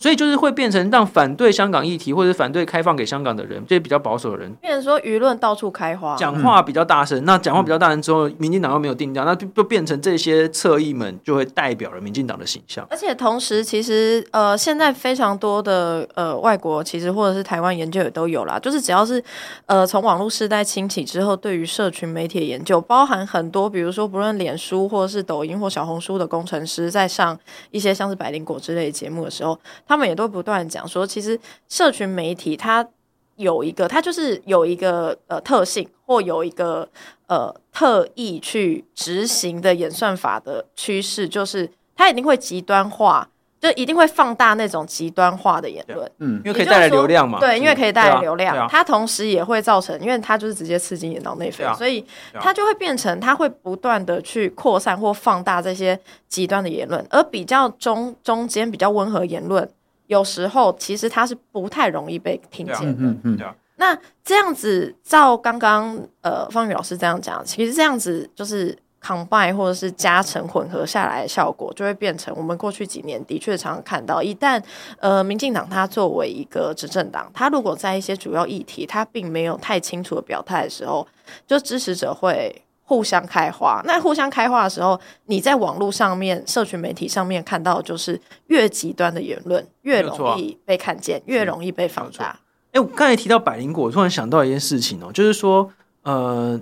[0.00, 7.22] 所以就是会变成让反对香港议题或者反对开放给香港的人，这些比较保守的人，变成说舆论到处开花，讲话比较大声。
[7.26, 12.86] 那讲话比较大声之后，民进党又没有定调，那就就变成这些侧翼们就会代表了民进党的形象。
[12.88, 19.22] 而且同时，其实呃，现在非常多的呃外国，其实或者是台湾研究也都有啦，就是只要是
[19.66, 27.38] 呃从网络时代兴起之后，对于社群媒体的研究，包含很多，比如说不论脸书或者是抖音或小红书的工程师，在上
[27.70, 29.58] 一些像是百灵果之类的节目的时候。
[29.90, 31.36] 他们也都不断讲说，其实
[31.68, 32.86] 社群媒体它
[33.34, 36.88] 有一个，它就是有一个呃特性，或有一个
[37.26, 55.98] 呃特意去执行的演算法的趋势，就是它一定会极端化，就一定会放大那种极端化的言论，嗯，因为可以带来流量嘛，对，因为可以带来流量，它同时也会造成，因为它就是直接刺激你脑内啡，所以它就会变成，它会不断的去扩散或放大这些
[56.28, 59.68] 极端的言论，而比较中中间比较温和言论。
[60.10, 62.94] 有时候其实它是不太容易被听见的。
[62.98, 63.38] 嗯嗯，
[63.76, 74.60] 那这样子，照刚刚呃方宇老师这样讲，其实这样子就是 combine 或者是加成混合下来的效果，就会变成我们过去几年的确常常看到，一旦
[74.98, 81.06] 呃民进党它作为一个执政党，它如果在一些主要议题它并没有太清楚的表态的时候，
[81.46, 82.62] 就支持者会。
[82.90, 92.40] 互相开花，那互相开花的时候，你在网络上面、社群媒体上面看到，就是越极端的言论越容易被看见，啊、越容易被放大。
[92.72, 95.70] 哎、欸，我刚才提到百灵果，我突然想到一件事情哦，就是说，
[96.02, 96.60] 呃，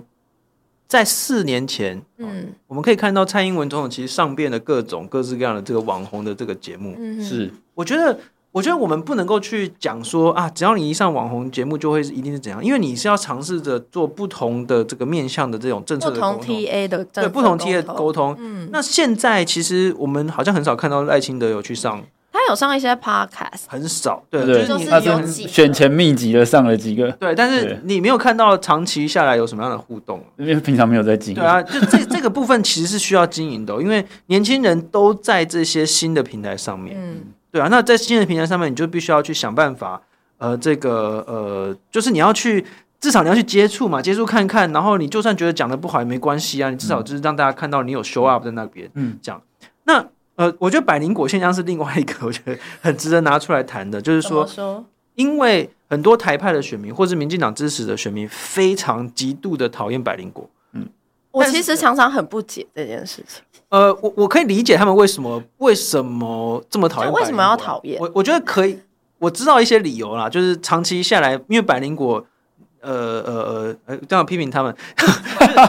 [0.87, 8.15] 在四年前，嗯，我们可以看到蔡英文总统其实上遍了各种各式各样的这个网红的这个节目，嗯，是，我觉得。
[8.51, 18.35] 我觉得我们不能够去讲说啊，只要你一上网红节目，就会一定是怎样，因为你是要尝试着做不同的这个面向的这种政策的沟通，不同 TA 的对不同 TA 的沟通。
[18.39, 31.39] 嗯，那现在其实我们好像很少看到赖清德有去上，他有上一些 podcast，很少，对，对就是他是选前密集的上了几个，对，但是你没有看到长期下来有什么样的互动，因为平常没有在经营。
[31.39, 37.21] 对啊，就这这个部分其实是需要经营的，因为年轻人都在这些新的平台上面，嗯。
[37.51, 40.01] 对啊，那在新的平台上面，你就必须要去想办法，
[40.37, 42.65] 呃，这个呃，就是你要去，
[42.99, 49.41] 至少你要去接触嘛，接触看看，然后你就算觉得讲的不好也没关系啊，你至少就是让大家看到你有 show up 在那边，嗯，这样。
[49.85, 50.05] 那
[50.35, 54.85] 呃，我觉得百灵果现象是另外一个我觉得很值得拿出来谈的，就是说，说？
[55.15, 60.87] 因为很多台派的选民或是民进党支持的选民非常极度的讨厌百灵果，嗯，
[61.31, 63.41] 我其实常常很不解这件事情。
[63.69, 67.99] 呃，我我可以理解他们为什么为什么这么讨厌，为什么要讨厌？
[67.99, 68.79] 我我觉得可以，
[69.19, 72.25] 我知道一些理由啦，就是长期下来，因为百灵果，
[72.81, 74.75] 呃呃呃，这样批评他们，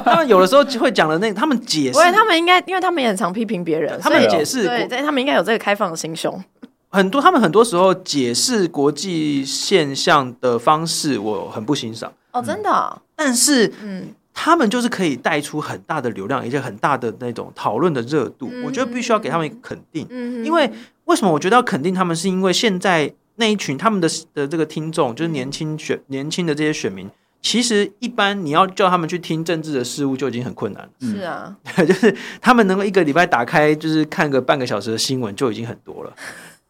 [0.04, 6.42] 他们有的时候会讲的那个，他们解释，他们应该，因为他们也很常批评别人，他们解释，对，对，他们应该有这个开放的心胸。
[6.88, 12.12] 很多他们很多时候解释国际现象的方式，我很不欣赏。
[12.32, 12.96] 哦，真的、哦。
[13.14, 14.08] 但是，嗯，
[14.43, 18.49] 他们就是可以带出很大的流量，而且很大的那种讨论的热度。
[18.51, 20.07] 嗯、我觉得必须要给他们一个肯定。
[20.09, 20.72] 嗯，因为
[21.05, 22.16] 为什么我觉得要肯定他们？
[22.16, 27.07] 是因为现在那一群他们的的这个听众，就是年轻选、嗯、年轻的这些选民，
[27.43, 30.91] 其实一般你要叫他们去听政治的事物就已经很困难了。
[31.01, 31.55] 是啊，
[31.86, 36.14] 就是他们能够一个礼拜打开，就是看个半个小时的新闻就已经很多了。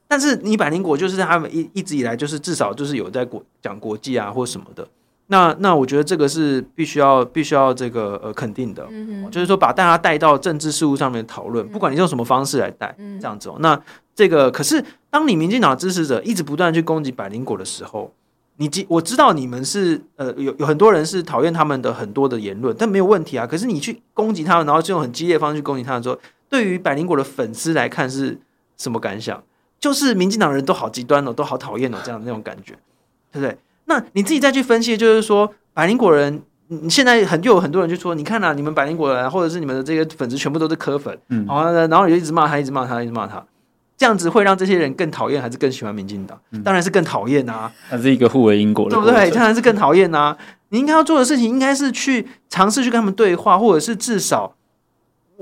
[0.08, 4.88] 但是你百灵果就是他们一一直以来就是至少就是有在国讲国际啊或什么的，
[5.32, 13.54] 那那我觉得这个是必须要必须要这个呃肯定的，嗯，就是说把大家带到政治事务上面讨论，不管你用什么方式来带，这样子哦。
[13.60, 13.80] 那
[14.12, 18.12] 这个可是当你民进党支持者一直不断去攻击百灵果的时候，
[18.56, 23.46] 你知我知道你们是呃有有很多人是讨厌他们的很多的言论，但没有问题啊。
[23.46, 26.18] 可是你去攻击他们，然后就用很激烈的方式去攻击他们，说
[26.48, 28.36] 对于百灵果的粉丝来看是
[28.76, 29.40] 什么感想？
[29.78, 32.74] 就是民进党人都好极端哦，都好讨厌哦，这样的那种感觉，
[33.30, 33.56] 对不对？
[33.90, 43.44] 那你自己再去分析，就是说百灵果人，你现在很就有很多人就说，你看啊，你们百灵果人，或者是你们的这些粉丝全部都是柯粉，嗯，好，然后你就一直骂他，一直骂他，一直骂他，
[43.98, 46.38] 这样子会让这些人更讨厌，还是更喜欢民进党？
[46.52, 47.72] 嗯、当然是更讨厌啊！
[47.90, 49.28] 它是一个互为因果的，对不对？
[49.32, 50.36] 当然是更讨厌啊！
[50.68, 54.54] 你应该要做的事情，应该是去尝试去跟他们对话，或者是至少。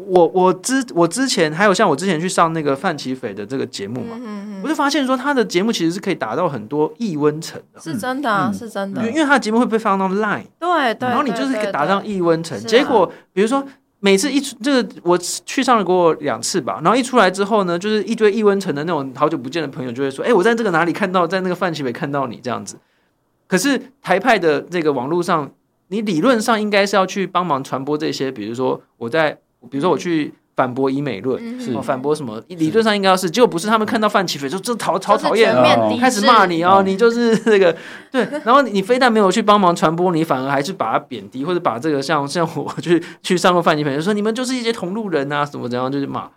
[0.06, 12.56] 我我之我之前还有像我之前去上那个范琪斐的这个节目嘛，嗯嗯嗯，我就发现说他的节目其实是可以达到很多易温层的，是真的，啊，嗯、是真的，因为他的节目会被放到 Line，对对，然后你就是可以达到易温层。
[12.60, 13.66] 结果比如说
[13.98, 22.78] 每次一出这个我去上了过两次吧，然后一出来之后呢，就是一堆易温层的那种好久不见的朋友就会说，哎，我在这个哪里看到，在那个范琪斐看到你这样子。
[23.48, 25.50] 可是台派的这个网络上，
[25.88, 29.36] 你理论上应该是要去帮忙传播这些，比如说我在，
[29.70, 30.34] 比如说我去。
[30.58, 31.40] 反驳以美论，
[31.84, 32.42] 反驳什么？
[32.48, 35.54] 理论上应该要是，结果不是他们看到范琪斐就这讨超讨厌，
[36.00, 37.72] 开始骂你哦，你就是那个
[38.10, 46.28] 对，然后你你非但没有去帮忙传播，你反而还是把它贬低，或者把这个像像我 去去上过范琪斐，就说你们就是一些同路人啊，什么怎样，就是骂。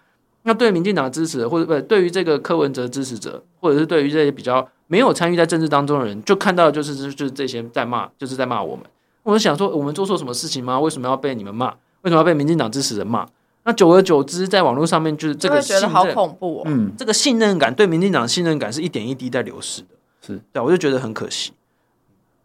[0.43, 8.85] 那对民进党支持者，或者不对于这个柯文哲支持者，或者是对于这些比较没有参与在政治当中的人，就看到就是就是这些在骂，就是在骂我们。
[9.23, 10.79] 我就想说，我们做错什么事情吗？
[10.79, 11.73] 为什么要被你们骂？
[12.01, 13.27] 为什么要被民进党支持人骂？
[13.63, 16.63] 那久而久之，在网络上面就是这个信任，觉得好恐怖哦。
[16.65, 19.87] 嗯，这个信任感对民进党信任感是一点一滴在流失的，
[20.25, 21.51] 是对，我就觉得很可惜。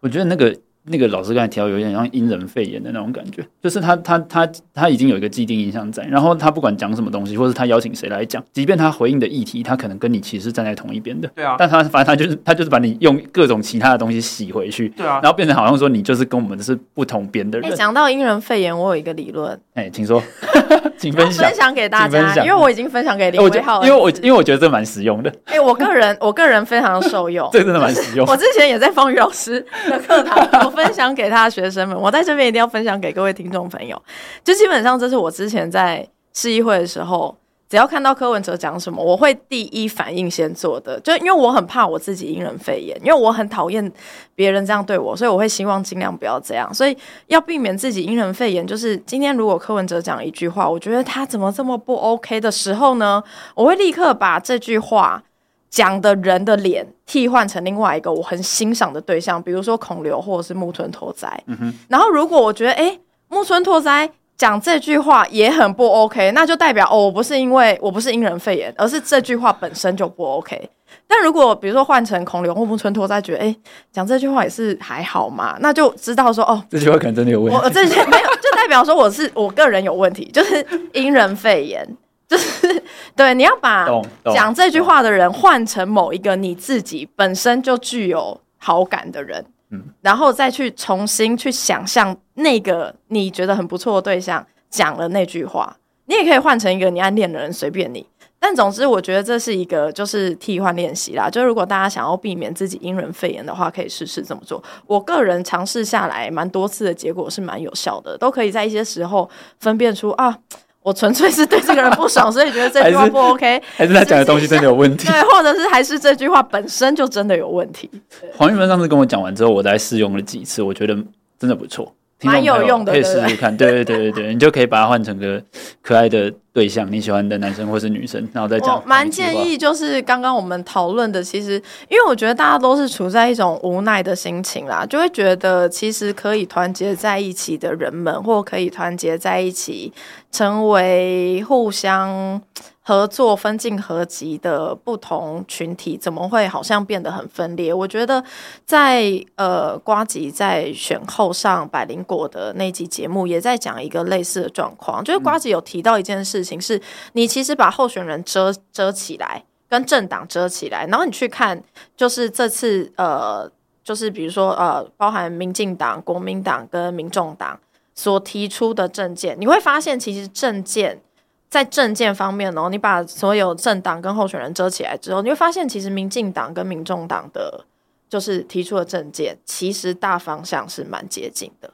[0.01, 0.57] 我觉得那个。
[0.89, 17.75] 那个老师刚才提到，有点像因人肺炎的那种感觉，就是他他他他已经有一个既定印象在，然后他不管讲什么东西，或是他邀请谁来讲，即便他回应的议题，他可能跟你其实站在同一边的，对啊，但他反正他就是他就是把你用各种其他的东西洗回去，对啊，然后变成好像说你就是跟我们是不同边的人。
[17.75, 20.23] 讲到因人肺炎，我有一个理论，哎，请说，
[20.97, 28.25] 请分享分享给大家，因为我已经分享给林威浩了，因为我因为我觉得这蛮实用的， 哎，我个人 我个人非常受用，这真的蛮实用。
[28.29, 31.57] 我之前也在方宇老师的课堂，我分享给他的。
[31.57, 33.97] 学生们，我在这边一定要分享给各位听众朋友。
[34.45, 37.35] 就基本上，这是我之前在市议会的时候，
[37.69, 41.01] 只要看到柯文哲讲什么，我会第一反应先做的。
[41.01, 43.93] 就因为我很怕我自己因人肺炎，因为我很讨厌
[44.35, 46.73] 别人这样对我，所以我会希望尽量不要这样。
[46.73, 46.97] 所以
[47.27, 53.23] 要避免自己因人肺炎，就是今天如果柯文哲讲一句话，我觉得他怎么这么不 OK 的时候呢，
[53.55, 55.23] 我会立刻把这句话。
[55.69, 61.29] 讲的人的脸替换成另外一个我很欣赏的对象，比如说孔刘或者是木村拓哉。
[61.47, 62.99] 嗯、哼然后如果我觉得哎
[63.29, 70.71] 木村拓哉讲这句话也很不 OK，那就代表哦我不是因为我不是因人肺炎，而是这句话本身就不 OK。
[71.09, 73.57] 但如果比如说换成孔刘或木村拓哉觉得哎
[73.93, 77.59] 讲这句话也是还好嘛，那就知道说哦这句话可能真的有问题。
[77.59, 81.87] 我这些没有就代表说我是我个人有问题，就是因人肺炎。
[82.29, 82.83] 就是
[83.15, 83.87] 对，你要把
[84.35, 98.07] 讲这句话的人换成某一个你自己本身就具有好感的人，嗯，然后再去重新去想象那个你觉得很不错的对象讲了那句话，你也可以换成一个你暗恋的人，随便你。
[98.39, 101.29] 但总之，我觉得这是一个就是替换练习啦。
[101.29, 104.63] 就如果大家想要避免自己因人废言的话，可以试试这么做。
[104.87, 110.39] 我个人尝试下来蛮多次的结果是蛮有效的，都可以在一些时候分辨出啊。
[110.87, 115.09] 我纯粹是对这个人不爽， 所以觉得这句话不 OK，还是，他讲的东西真的有问题？
[115.09, 117.91] 对，或者是还是这句话本身就真的有问题。
[118.37, 120.95] 黄玉芬上次跟我讲完之后，我再试用了几次，我觉得
[121.41, 123.55] 真的不错，蛮有用的，可以试试看。
[123.57, 125.43] 对对对对对，你就可以把它换成个
[125.83, 128.75] 可爱的对象，你喜欢的男生或是女生，然后再讲。
[128.75, 131.55] 我蛮建议，就是刚刚我们讨论的，其实
[131.89, 139.93] 因为我觉得大家都是处在一种无奈的心情啦，就会觉得其实可以团结在一起的人们，或可以团结在一起，
[140.33, 142.41] 成为互相。
[142.89, 147.75] 合作分进合击的不同群体，怎么会好像变得很分裂？
[147.75, 148.23] 我觉得
[148.65, 155.03] 在呃瓜吉在选后上百灵果的那集节目，也在讲一个类似的状况。
[155.03, 156.83] 就是瓜吉有提到一件事情是，是
[157.15, 161.61] 你其实把候选人遮遮起来，跟政党遮起来，然后你去看，
[161.97, 163.51] 就是这次呃，
[163.83, 167.59] 就是比如说呃，包含民进党、国民党跟民众党
[167.97, 171.01] 所提出的政见，你会发现其实政见。
[171.49, 177.65] 在政见方面哦，你把所有政党跟候选人遮起来之后，你会发现，其实民进党跟民众党的，
[178.09, 181.71] 就是提出的政见，其实大方向是蛮接近的。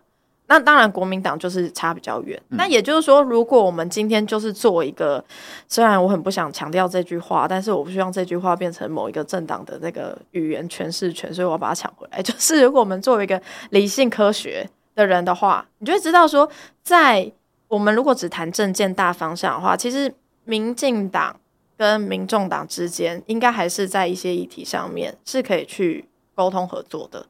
[0.49, 2.39] 那当然，国民党就是差比较远。
[2.49, 5.25] 那也就是说，如果我们今天就是做一个，
[5.67, 12.21] 虽然我很不想强调这句话，但是我不希望这句话变成某一个政党的那个语言诠释权，所以我要把它抢回来。
[12.21, 16.47] 就是如果我们作为一个理性科学的人的话，你就会知道说，
[16.83, 17.33] 在
[17.73, 20.15] 我们如果只谈政见大方向的话，其实
[20.45, 21.41] 民进党
[21.79, 26.05] 跟民众党之间应该还是在一些议题上面是可以去
[26.35, 27.25] 沟通合作的。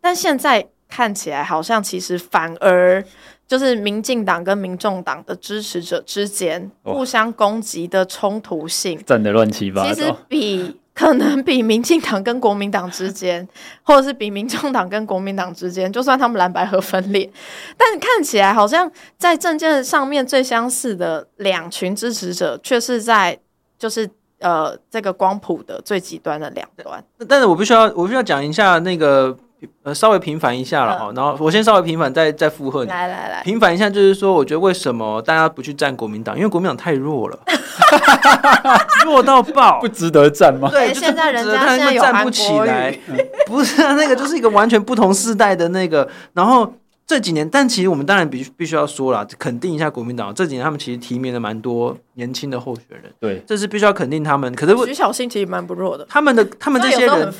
[0.00, 3.04] 但现在看起来好像其实反而
[3.46, 10.80] 就是民进党跟民众党的支持者之间互相攻击的冲突性，战得乱七八糟，其实比。
[10.94, 13.46] 可能比民进党跟国民党之间，
[13.82, 17.28] 或者是比民众党跟国民党之间，就算他们蓝白合分裂，
[17.76, 23.38] 但看起来好像在政见上面最相似的两群支持者，却是在
[23.78, 27.04] 就是呃这个光谱的最极端的两端。
[27.28, 29.36] 但是我必须要我必须要讲一下那个。
[29.82, 32.90] 呃，稍微平反一下了哈，然后我先稍微平反，再再附和你。
[32.90, 36.36] 来来来，平反一下，就是说，我觉得为什么大家不去站国民党？
[36.36, 37.38] 因为国民党太弱了，
[39.04, 40.68] 弱到爆，不值得站吗？
[40.70, 42.98] 对，现在人家现在站不起来，
[43.46, 46.08] 不是啊，那个就是一个完全不同世代的那个。
[46.32, 46.72] 然后
[47.06, 54.54] 这几年，但其实我们当然必必须要说了，肯定一下国民党这几年他们其实提名了蛮多年轻的候选人，对，这是必须要肯定他们。
[54.54, 57.32] 可是徐小新其实蛮不弱的，他们的他们这些人。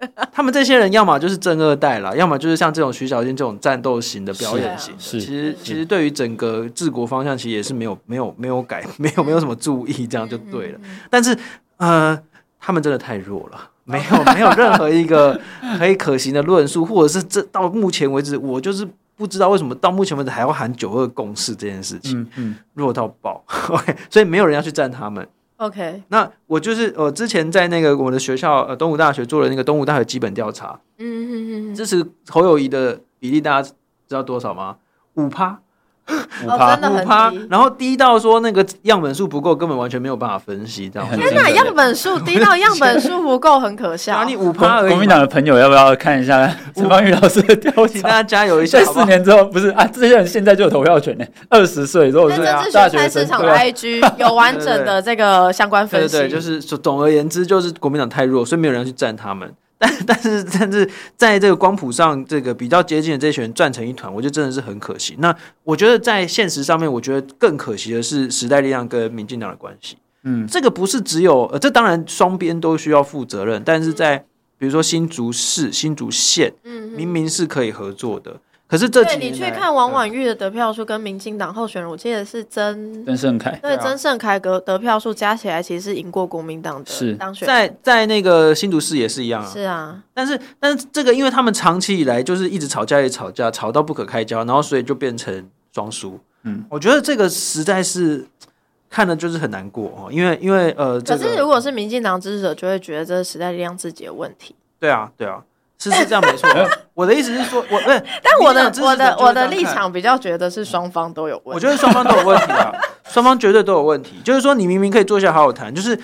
[0.32, 5.00] 他们这些人要么就是正二代啦，要么就是像这种徐小新这种战斗型的表演型的。
[5.00, 10.80] 是，其实其实对于整个治国方向，其实也是没有没有没有改， 没有没有什么注意，这样就对了。
[11.10, 11.36] 但是
[11.78, 12.16] 呃，
[12.60, 15.40] 他们真的太弱了， 没有没有任何一个
[15.78, 18.86] 可以可行的论述，或者是这到目前为止，我就是
[19.16, 23.42] 不知道为什么到目前为止还要喊九二共识这件事情，嗯嗯，弱到爆。
[23.70, 25.26] OK，所以没有人要去赞他们。
[25.58, 33.68] OK，那我就是我之前在那个我们的学校呃东吴大学做了那个东吴大学基本调查，嗯嗯嗯，支持侯友谊的比例大家
[34.06, 34.76] 知道多少吗？
[35.14, 35.60] 五趴。
[36.44, 40.88] 五趴五趴，然后低到说那个样本数不够，根本完全没有办法分析。
[40.88, 44.24] 这样，天哪，样本数低到样本数不够，很可笑。
[44.24, 44.90] 你五趴而已。
[44.90, 48.02] 国民党的朋友要不要看一下陈芳语老师的调查？
[48.02, 48.78] 大家加油一下。
[48.84, 51.24] 四年之后不是啊，这些人现在就有投票权呢。
[51.50, 53.10] 二十岁之后是大学生。
[53.10, 56.16] 市场的 IG 有完整的 这个相关分析。
[56.16, 59.52] 对对，就是总而言之，就是国民党太弱，所以没有人去站他们。
[59.80, 65.14] 但但是但是在这个光谱上，这个比较接近的这群人转成一团，我觉得真的是很可惜。
[65.18, 69.96] 那我觉得在现实上面，我觉得更可惜的是时代力量跟民进党的关系。
[70.24, 74.18] 嗯，这个不是只有呃，这当然双边都需要负责任，但是在
[74.58, 78.40] 比如说新竹市、新竹县，嗯，明明是可以合作的。
[78.68, 87.48] 可是这几年，对，你去看王婉玉的得票数跟民进党候选人，我记得是曾曾盛凯，对，曾盛凯得得票数加起来其实是赢过国民党的当选。
[87.48, 89.50] 在在那个新竹市也是一样啊。
[89.50, 96.20] 是啊，但是但是这个因为他们长期以来就是一直吵架，一直吵架，吵到不可开交，然后所以就变成双输。
[96.42, 98.26] 嗯，我觉得这个实在是
[98.90, 104.54] 看的就是很难过哦，因为因为呃，可是如果是民进党支持者，就会觉得这是时代力量自己的问题。
[104.78, 105.42] 对啊，对啊。
[105.78, 106.48] 是是这样没错，
[106.92, 111.50] 我的意思是说，我不是，但我的我的我的立场比较觉得是双方都有问题。
[111.54, 112.72] 我觉得双方都有问题啊，
[113.08, 114.20] 双方绝对都有问题。
[114.24, 115.96] 就是说，你明明可以坐下好好谈，就是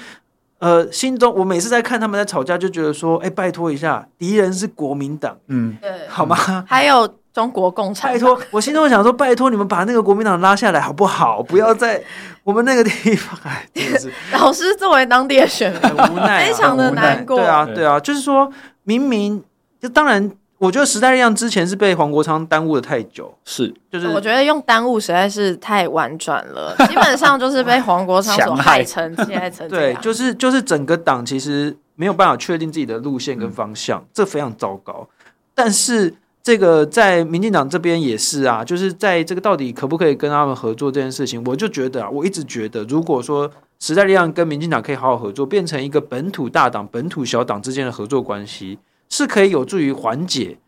[0.60, 6.64] 呃，心中我每次在看他们在吵架，就觉得说，哎，拜托一下，敌人是国民党，嗯，对，好吗？
[6.68, 11.42] 还有中国共产党，拜托，我心中想说，拜托你们把那个国民党拉下来好不好？
[11.42, 12.00] 不要在
[12.44, 13.66] 我们那个地方，哎，
[13.98, 17.38] 是 老师作为当地的选民，很无奈，非常的难过。
[17.38, 18.48] 对啊，对啊，就是说
[18.84, 19.42] 明明。
[19.88, 35.08] 当然，我觉得时代力量之前是被黄国昌耽误的太久，是，就是我觉得用耽误实在是太婉转了， 基本上就是被黄国昌所害成现在成对，就是就是整个党其实没有办法确定自己的路线跟方向，嗯、这非常糟糕。
[35.54, 36.12] 但是
[36.42, 48.78] 这个在民进党这边也是啊，就是在这个到底可不可以跟他们合作这件事情，我就觉得啊，我一直觉得，如果说时代力量跟民进党可以好好合作，变成一个本土大党、本土小党之间的合作关系，
[49.08, 50.58] 是可以有助于缓解，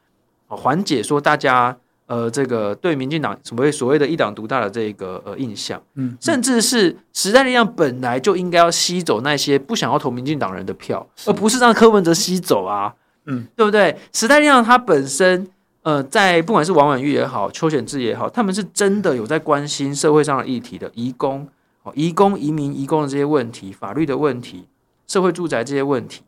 [0.47, 1.76] 缓解说大家
[2.07, 12.95] 呃这个对民进党所谓所谓的一党独大的这个呃印象，嗯，甚至是时代力量本来就应该要吸走那些不想要投民进党人的票，而不是让柯文哲吸走啊，
[13.26, 13.97] 嗯，对不对？
[14.12, 15.49] 时代力量它本身。
[15.87, 21.47] 呃，在不管是王婉玉也好，邱显智也好，他们是真的有在关心社会上的议题的，移工、
[21.84, 24.66] 哦，移工、移民、移工的这些问题，法律的问题，
[25.07, 26.22] 社会住宅这些问题，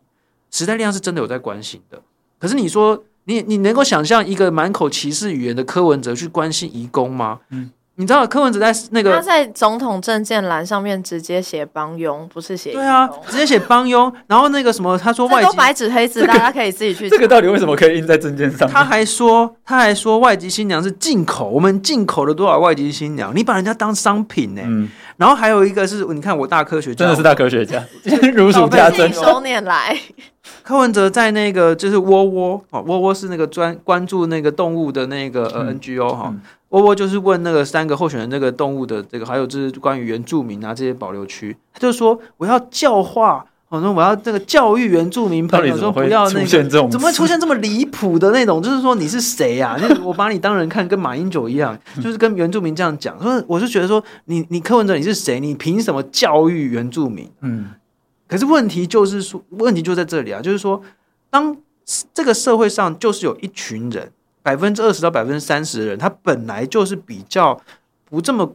[0.50, 2.00] 时代力量是真的有在关心的。
[2.38, 7.40] 可是你说，你你能够想象一个满口歧视语言的柯文哲去关心移工吗？
[7.50, 7.70] 嗯。
[8.00, 14.12] 你知道柯文哲在那个他在总统证件栏上面直接写帮佣，不是写对啊，直接写帮佣。
[14.28, 17.08] 然后那个什么，他说外籍白纸黑字，大家可以自己去。
[17.10, 18.68] 这个到底为什么可以印在证件上？
[18.68, 23.34] 他还说，他还说外籍新娘是进口，我们进口了多少外籍新娘？
[23.34, 24.62] 你把人家当商品呢？
[24.64, 24.88] 嗯。
[25.18, 27.84] 然后还有一个是，你看我大科学家，真的是大科学家，
[28.34, 29.12] 如数家珍。
[29.12, 29.98] 信手拈来。
[30.62, 36.34] 柯文哲在那个就是窝窝哦，窝窝是那个专关注那个动物的那个呃 NGO 哈。
[36.68, 48.62] 窝窝就是问那个三个候选人，那个动物的这个，还有就是关于原住民啊这些保留区，他就说我要教化，我说我要这个教育原住民朋友，说不要那个，怎么会出现这么离谱的那种？
[48.62, 49.76] 就是说你是谁啊？
[49.80, 53.22] 那 我把你当人看，跟马英九一样，就是跟原住民这样讲。
[53.22, 55.38] 说我是觉得说你你柯文哲你是谁？
[55.38, 57.30] 你凭什么教育原住民？
[57.42, 57.66] 嗯，
[58.26, 60.80] 可是问题就是说，问题就在这里啊，就是说，
[61.28, 61.56] 当
[62.14, 64.10] 这个社会上就是有一群人。
[64.40, 67.60] 百分之二十到百分之三十的人，他本来就是比较
[68.08, 68.50] 不这么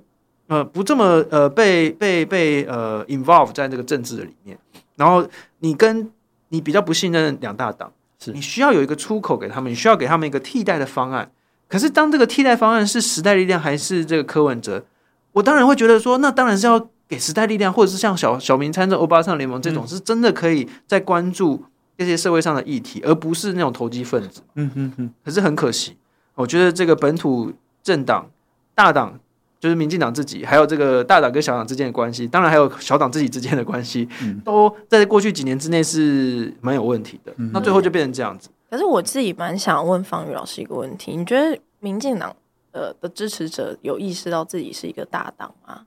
[0.48, 4.58] 呃不这么呃被被被呃 involve 在这个政治的里面。
[4.96, 5.28] 然后
[5.60, 6.12] 你跟
[6.50, 11.32] 你比较不信任两大党，是你需要有一个出口给他们，你需要给他们一个替代的方案。
[11.68, 14.86] 可是当这个替代方案是时代力量还是这个柯文哲，
[15.32, 21.66] 我当然会觉得说，那当然是要给时代力量，或者是像小小明参政、欧巴桑联盟这种，是真的可以在关注。
[21.96, 24.42] 这些社会上的议题，而不是那种投机分子。
[24.56, 25.14] 嗯嗯嗯。
[25.24, 25.96] 可是很可惜，
[26.34, 28.30] 我觉得这个本土政党
[28.74, 29.20] 大党，
[29.64, 37.32] 就是民进党自己，还有这个大党跟小党之间的关系，当然还有小党自己之间的关系，嗯、都在过去几年之内是蛮有问题的。
[37.38, 38.50] 嗯、那最后就变成这样子。
[38.70, 42.36] 可是我自己蛮想问方宇老师一个问题：你觉得民进党
[42.74, 45.84] 呃的支持者有意识到自己是一个大党吗？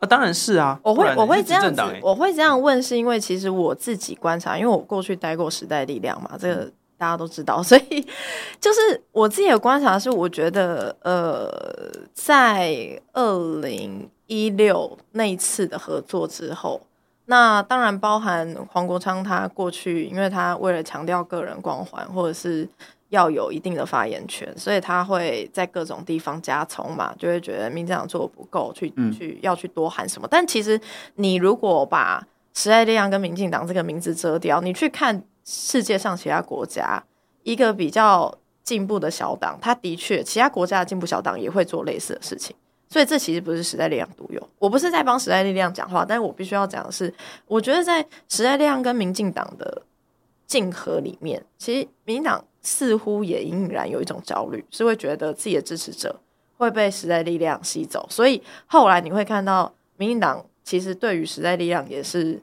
[0.00, 6.68] 啊，当然是啊，我会我会这样子，我会这样问，是因为其实我自己观察，因为我过去待过时代力量嘛，这个
[7.02, 8.06] 大家都知道， 所以
[8.60, 11.50] 就是我自己的观察是，我觉得呃，
[12.14, 16.80] 在二零一六那一次的合作之后，
[17.24, 22.68] 那当然包含黄国昌他过去，因为他为了强调个人光环，或者是。
[23.12, 30.26] 要有一定的发言权，所以他会在各种地方加葱嘛，就会觉得民进党做的不够，去去要去多喊什么。
[30.30, 30.80] 但其实
[31.16, 37.02] 你如果把时代力量跟民进党这个名字遮掉，你去看世界上其他国家，
[37.42, 42.54] 一个比较进步的小党，他的确其他国家的进步小党也会做类似的事情。
[42.88, 44.48] 所以这其实不是时代力量独有。
[44.58, 47.12] 我不是在帮时代力量讲话，但是我必须要讲的是，
[47.46, 49.82] 我觉得在时代力量跟民进党的
[50.46, 52.44] 竞合里面，其实民进党。
[52.64, 56.20] 似乎也隐隐然有一种焦虑，是会觉得自己的支持者
[56.56, 62.40] 会被时代力量吸走，所以后来你会看到民进党其实对于时代力量也是，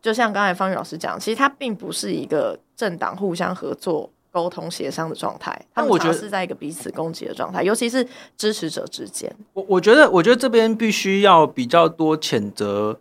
[0.00, 9.34] 就像刚才方宇老师讲，其实它并不是一个政党互相合作、沟通协商的状态，他们觉得是在一个彼此攻击的状态，尤其是支持者之间。
[9.52, 12.98] 我我觉得，我觉得这边必须要比较多谴责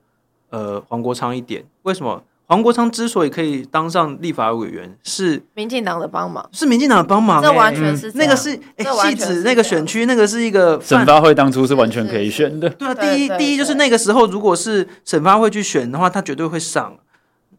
[0.49, 2.23] 呃黄国昌一点，为什么？
[2.49, 7.43] 黄国昌之所以可以当上立法委员，是民进党的帮忙，是民进党的帮忙、欸。
[7.45, 12.69] 这完全是、嗯、那个是哎，汐止那个选区，那个是一个审发会当初是完全可以选的。
[12.69, 16.97] 对啊，第一第一就是那个时候，如果是审发会去选的话，他绝对会上。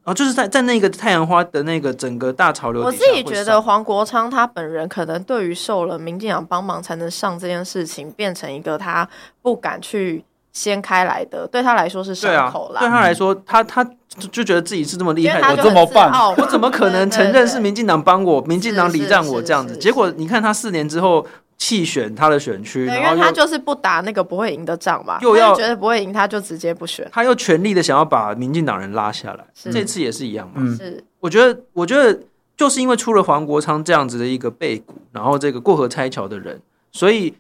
[0.05, 9.07] 然后就是在在那个太阳花的那个整个大潮流，我自己觉得黄国昌他本人可能对于受了民进党帮忙才能上这件事情，变成一个他
[9.43, 10.25] 不敢去。
[10.53, 12.81] 掀开来的，对他来说是伤口啦。
[12.81, 13.85] 对他来说，他他
[14.31, 19.77] 就觉得自己是这么厉害，我这么棒，我怎么可能承认是民进党帮我，民进党礼让我这样子？
[19.77, 21.25] 结果你看他四年之后
[21.57, 27.09] 弃选他的选区，然后他就是不打那个不会赢的仗嘛，又要觉得不会赢，他就直接不选。
[27.13, 30.77] 他又全力的想要把民进党人拉下来，这次也是一样嘛。
[30.77, 32.19] 是，我觉得，我觉得
[32.57, 37.33] 就是因为出了黄国昌这样子的一个背骨，然后这个过河拆桥的人，所以。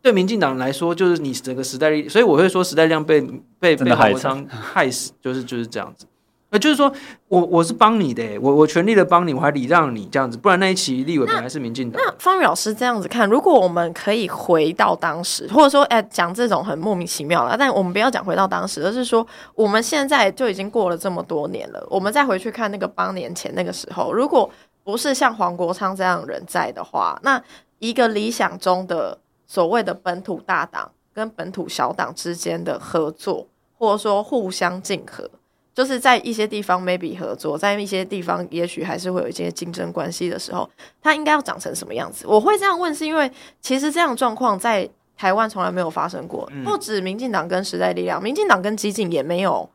[0.00, 3.20] 对民进党来说，就是你整个时代力，所以我会说时代力量被
[3.58, 6.06] 被被黄国昌害死，就是就是这样子。
[6.50, 6.92] 呃，就是说
[7.26, 12.00] 我我是帮你的，我我全力的帮你，我还礼让你这样子，不然那一期立委本来是民进党。
[12.00, 24.48] 那方宇老师这样子看，如果我们可以回到当时，或者说，哎，讲这种很莫名其妙了，但我们不要讲回到当时，而是说我们现在就已经过了这么多年了，我们再回去看那个八年前那个时候，如果
[24.84, 27.42] 不是像黄国昌这样的人在的话，那
[27.80, 33.46] 一个理想中的所谓的本土大党跟本土小党之间的合作，
[33.78, 35.30] 或者说互相竞合。
[35.74, 40.70] 就是在一些地方 maybe 合作，在一些地方也许还是会有一些竞争关系的时候，
[41.02, 42.28] 它应该要长成什么样子？
[42.28, 43.28] 我会这样问，是因为
[43.60, 49.68] 其实这样状况在台湾从来没有发生过，不止民进党跟时代力量，民进党跟激进也没有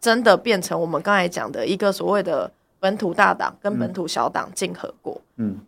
[0.00, 2.48] 真的变成我们刚才讲的一个所谓的
[2.78, 5.20] 本土大党跟本土小党竞合过。
[5.34, 5.58] 嗯，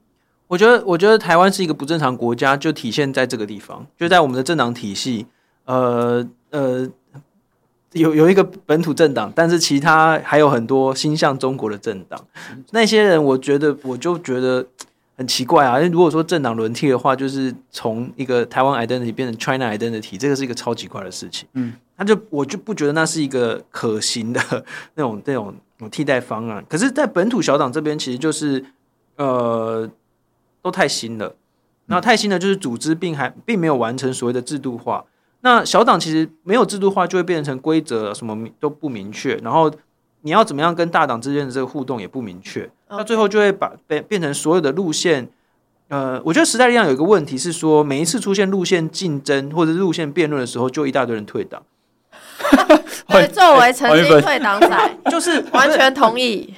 [0.52, 5.26] 我觉得，我觉得台湾是一个不正常国家，就体现在这个地方，就在我们的政党体系，
[5.64, 6.88] 呃呃。
[7.94, 12.18] 有有一个本土政党，但是其他还有很多心向中国的政党。
[12.70, 14.66] 那些人，我觉得我就觉得
[15.14, 15.76] 很奇怪啊。
[15.76, 21.46] 因为如果说政党轮替的话，就是从一个台湾 identity 变成 China identity，这个是一个超级怪的事情。
[21.52, 24.40] 嗯，他就我就不觉得那是一个可行的
[24.96, 25.54] 那种那种
[25.90, 26.64] 替代方案。
[26.70, 28.64] 可是，在本土小党这边，其实就是
[29.16, 29.86] 呃，
[30.62, 31.34] 都太新了。
[31.86, 35.04] 那太新了，就是组织并还并没有完成所谓的制度化。
[35.40, 39.70] 那小党其实没有制度化，就会变成规则什么都不明确，然后
[40.20, 45.28] 你要怎么样跟大党之间的这个互动也不明确，那最后就会把变变成所有的路线。
[45.88, 51.60] 呃，我觉得时代力量有一个问题是说，每一次出现路线竞争或者路线辩论的时候，就一大堆人退党。
[53.08, 56.54] 对，作为曾经 退党仔， 就是完全同意。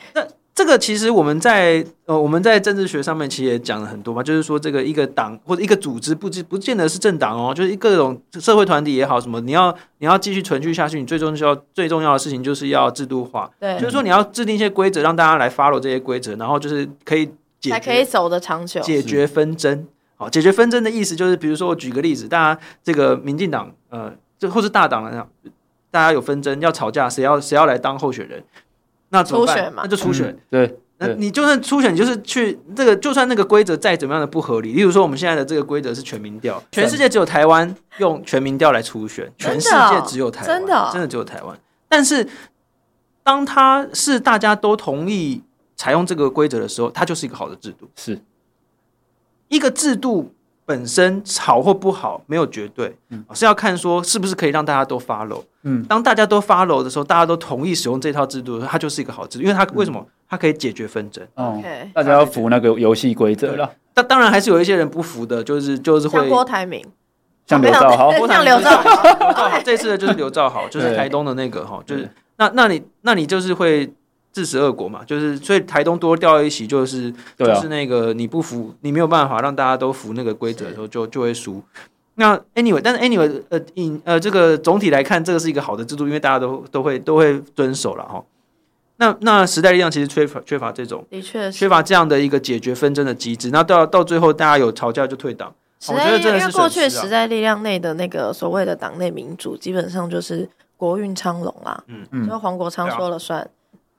[0.55, 17.27] 这个其实我们在呃我们在政治学上面其实也讲了很多嘛，就是说这个一个党或者一个组织不不见得是政党哦，就是一个种社会团体也好，什么你要你要继续存续下去，你最重要最重要的事情就是要制度化，对，就是说你要制定一些规则，让大家来 follow 这些规则，然后就是可以
[17.59, 19.85] 解决才可以走得长久，解决纷争。
[20.17, 25.29] 好，解决纷争的意思就是，比如说我举个例子，大家这个民进党呃，就或是大党来讲，
[25.91, 28.41] 大家有纷争要吵架，谁要谁要来当候选人？
[29.15, 30.27] 那初选嘛，那就初选。
[30.27, 41.57] 嗯、对，那你就算初选，你就是去这个，就算那个规则再怎么样的不合理，例如说我们现在的这个规则是全民调，全世界只有台湾用全民调来初选，全世界只有台湾，真的真的只有台湾。
[41.89, 42.27] 但是
[43.23, 45.41] 当它是大家都同意
[45.77, 47.89] 采用这个规则的时候，它就是一个好的制度。
[47.95, 48.21] 是
[49.47, 50.34] 一个制度。
[50.67, 55.43] 本身好或不好没有绝对，嗯，是要看说是不是可以让大家都 follow。
[55.63, 60.07] 嗯，当大家都 follow 的时候，大家都同意使用这套制度的时候，它就是一个好制度，因为它为什么？
[60.29, 61.27] 它可以解决纷争。
[61.35, 61.63] 哦，
[61.93, 63.71] 大家要服那个游戏规则了。
[63.93, 66.29] 但当然还是有一些人不服的，就是就是会。
[66.29, 66.85] 郭台铭，
[67.47, 73.93] 像刘兆豪， 像刘兆豪，这次的就是刘兆豪，就是台东的那个哈，就是那那你那你就是会。
[74.35, 77.09] 自食恶果嘛，就是所以台东多掉一席，就是、
[77.39, 81.63] 啊、就是那个你不服，你没有办法让大家都服那个规则的时候就，就就会输。
[82.17, 88.21] 那 anyway，但是 anyway，呃，引呃这个总体来看，这个是一个好的制度，因为大家都都会都会遵守了哈。
[88.97, 93.51] 那那时代力量其实缺乏缺乏这种，的确缺乏这样的一个解决纷争的机制。
[93.51, 95.55] 那到到最后，大家有吵架就退党。
[95.89, 103.49] 我觉得真的是、啊、过去时代力量内的那个所谓的党内民主，基本上就是国运昌隆啦，嗯嗯，就黄国昌说了算。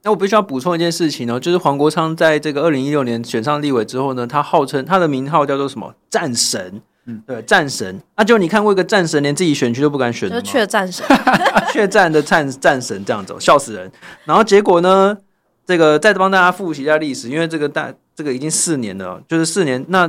[0.05, 7.99] 那我必须要补充一件事情哦，就是黄国昌在这个二零一六年选上立委之后呢，他号称他的名号叫做什么战神，嗯，对，战神。
[8.15, 10.41] 那、啊、就你看过一个战神，连自己选区都不敢选的吗？
[10.43, 11.03] 确战神，
[11.73, 13.91] 确战的战战神这样子，笑死人。
[14.25, 15.17] 然后结果呢，
[15.65, 19.83] 这个再帮大家复习一下历史，因为这个大这个已经四年了，就是四年。
[19.87, 20.07] 那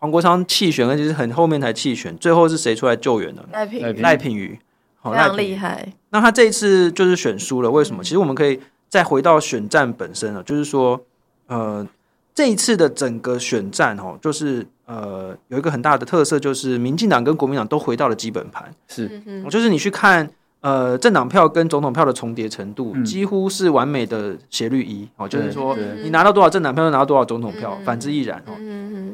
[0.00, 3.42] 黄国昌弃选，而且是很后面才弃选，最后是谁出来救援的？
[3.50, 4.58] 赖品赖品妤，
[5.02, 5.90] 非常厉害。
[6.10, 8.02] 那他这一次就是选输了，为什么？
[8.02, 8.60] 嗯、其实我们可以。
[8.90, 11.00] 再回到选战本身了，就是说，
[11.46, 11.86] 呃，
[12.34, 20.28] 这一次的整个选战哦，就是呃，有一个很大的特色，就是民进党跟国民党都回到了基本盘，是，就是你去看，
[20.60, 28.52] 呃，政党票跟总统票的重叠程度，几乎是完美的斜率一哦，就是说，你拿到多少政党票，就拿到多少总统票，反之亦然哦，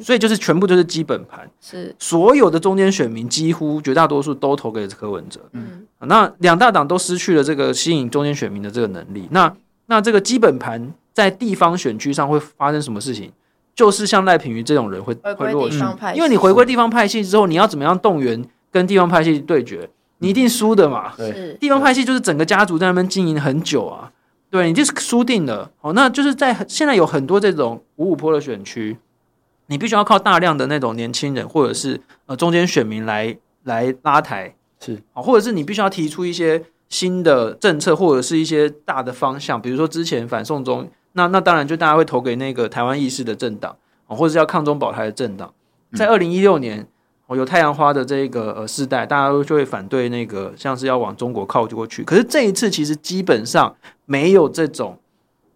[0.03, 1.95] 所以就是全部都是基本盘，是。
[1.99, 9.55] 所有的中间选民几乎绝大多数都投给柯文哲，嗯，那两大党都失去了这个吸引中间选民的这个能力，那。
[9.87, 13.33] 那这个基本盘在地方选区上会发生什么事情？
[13.75, 19.89] 就是像赖品妤这种人会会落选，因为你回归地方派系之后，你要怎么样动员跟地方派系对决？
[20.19, 21.13] 你一定输的嘛。
[21.15, 24.11] 对，地方派系就是整个家族在那边经营很久啊，
[24.49, 25.71] 对，你就是输定了。
[25.83, 28.97] 哦，那就是在现在有很多这种五五坡的选区，
[29.67, 36.65] 你必须要靠大量的那种年轻人或者是呃中间选民来来拉抬，是，或者是你必须要提出一些。
[36.89, 43.77] 新的政策或者是一些大的方向，比如说之前反送中，那那当然就大家会投给那个台湾意识的政党，
[44.07, 45.53] 或者是要抗中保台的政党。
[45.95, 46.87] 在二零一六年，
[47.31, 52.05] 有太阳花的这个呃世代，大家都就会反对那个像是要往中国靠过去。
[52.05, 53.75] 可是这一次其实基本上
[54.05, 54.99] 没有这种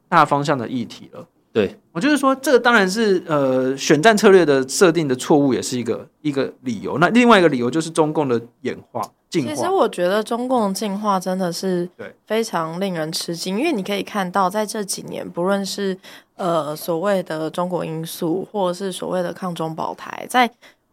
[0.09, 1.27] 大方向的议题了。
[1.53, 6.99] 对，我就是说，这个当然是呃选战策略的设定的错误，也是一个一个理由。
[6.99, 9.53] 那另外一个理由就是中共的演化进化。
[9.53, 11.89] 其实我觉得中共的进化真的是
[12.25, 15.99] 非常令人吃惊，因为你可以看到，在这几年，不论是
[16.37, 20.49] 呃所谓的中国因素，或者是所谓的抗中保台，在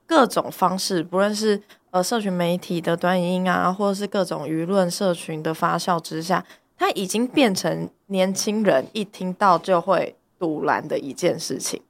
[0.08, 6.44] 各种方式，不论是呃社群媒体的短影音啊，或者是各种舆论社群的发酵之下，
[6.76, 10.16] 它已经变成年轻人一听到就会。
[10.40, 11.82] 赌烂的一件事情，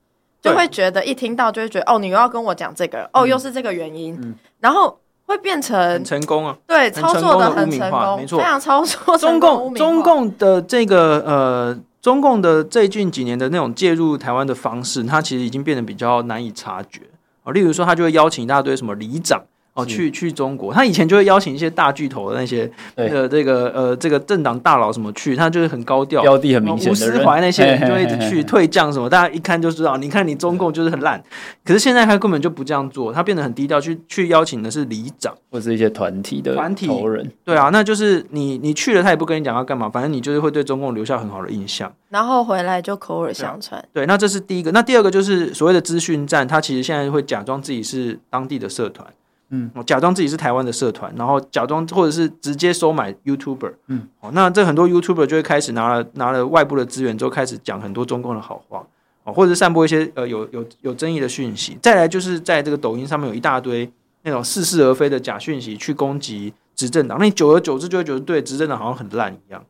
[0.41, 9.17] 就会觉得一听到就会觉得哦，你又要跟我讲这个，哦，又是这个原因，嗯、然后会变成成功啊，对，操作的很成功，没错，非常操作。
[9.17, 17.01] 中共中共的这个呃，中共的最近几年的那种介入台湾的方式，它其实已经变得比较难以察觉
[17.43, 17.51] 啊。
[17.51, 19.43] 例如说，他就会邀请一大堆什么里长。
[19.77, 29.95] 哦，去去中国，他以前就会邀请一些大巨头的那些呃，这个呃，这个政党大佬什么去，他就是很高调，标的很明显的人，吴思怀那些人就会一直去退将什么，大家一看就知道。
[29.97, 31.23] 你看你中共就是很烂，
[31.63, 37.31] 可是现在他根本就不这样做，他变得很低调，去去邀请的是里长或者一些团体的团体头人。
[37.45, 43.87] 对啊，那就是你你去了，他也不跟你讲要干嘛，反正你就是会对中共留下很好的印象，然后回来就口耳相传。
[43.93, 44.71] 对，那这是第一个。
[44.71, 49.07] 那第二个就是所谓的资讯站，他其实现在会假装自己是当地的社团。
[49.49, 58.85] 嗯，我假装自己是台湾的社团，然后假装或者是直接收买 YouTuber，嗯，哦，那这很多 YouTuber 就会开始拿了拿了外部的资源之后，开始讲很多中共的好话，
[59.23, 61.77] 哦，或者是散播一些呃有有有争议的讯息。
[61.81, 63.89] 再来就是在这个抖音上面有一大堆
[64.23, 69.63] 那种似是而非的假讯息去攻击执政党，那你久而久之就会觉得对执政党好像很烂一样，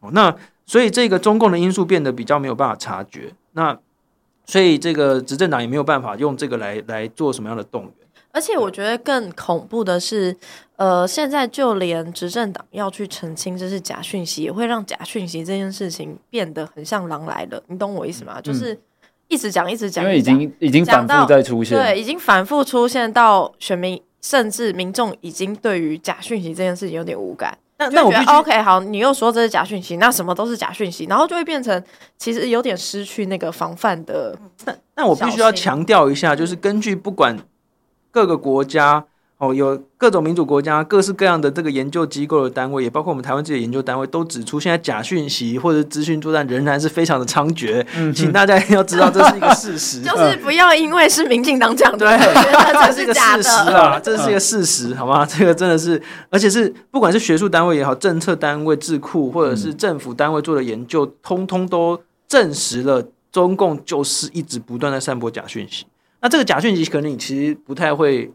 [0.00, 3.78] 哦，那所以这个中共的因素变得比较没有办法察觉，那
[4.44, 7.92] 所以这个执政党也没有办法用这个来来做什么样的动员。
[8.34, 10.36] 而且我觉得更恐怖的是，
[10.74, 17.62] 呃，现在就连执政党要去澄清这是假讯息，也会让假讯息这件事情变得很像狼来了。
[17.68, 18.40] 你懂我意思吗？
[18.40, 18.76] 嗯、就是
[19.28, 27.56] 一直讲，一直讲，因为已经已经反复在出现，对，已经反复出现到选民甚至民众已经对于假讯息这件事情有点无感。
[27.78, 31.80] 那那我觉得 OK，好，你又说这是假讯息，那什么都是假讯息，然后就会变成
[32.18, 34.36] 其实有点失去那个防范的。
[34.64, 37.38] 那那我必须要强调一下，就是根据不管。
[38.14, 39.04] 各个国家
[39.38, 47.84] 哦，有各种民主国家，各式各样的这个研究机构的单位，也包括我们台湾自己的研究单位，都指出现在假讯息或者资讯作战仍然是非常的猖獗。
[47.96, 52.16] 嗯，请大家要知道这是一个事实， 就是不要因为是民进党讲的，对，
[52.86, 55.26] 这是一个事实啊，这是一个事实，好吗？
[55.26, 56.00] 这个真的是，
[56.30, 65.84] 而且是不管是学术单位也好，政策单位、智库或者是政府单位做的研究，通通都证实了中共就是一直不断在散播假讯息。
[66.24, 68.32] 那这个假讯息可能你其实不太会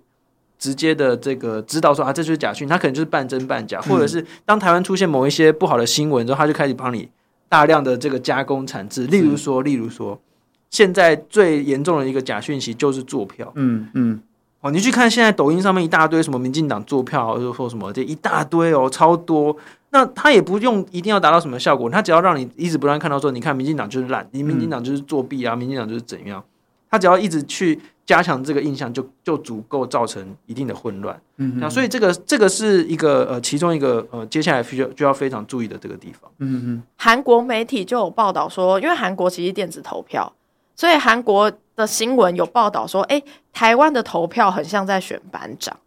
[0.59, 7.09] 直接的这个知道说啊，这就是假讯，它可能就是半真半假，或者是当台湾出现某一些不好的新闻之后，他就开始帮你
[7.49, 9.07] 大量的这个加工产制。
[9.07, 10.19] 例如说，例如说，
[10.69, 13.51] 现在最严重的一个假讯息就是作票。
[13.55, 14.21] 嗯嗯，
[14.61, 19.57] 哦，你去看现在抖音上面一大堆什么民进党作票，或者说什么这一大堆哦，超多。
[19.89, 26.43] 那他也不用一定要达到什么效果，他只要让你一直不断看到说，你看民进党就是烂，你民进党就是作弊啊，民进党就是怎样。
[26.89, 31.19] 他只要一直去加强这个印象就，就就足够造成一定的混乱。
[31.37, 36.29] 嗯，那所以这个这个是一个呃，其中一个呃，接下来需要就要非常注意的这个地方。
[36.39, 40.33] 嗯嗯，韩国媒体就有报道说，因为韩国其实电子投票，
[40.75, 43.21] 所以韩国的新闻有报道说，哎，
[43.53, 45.77] 台湾的投票很像在选班长。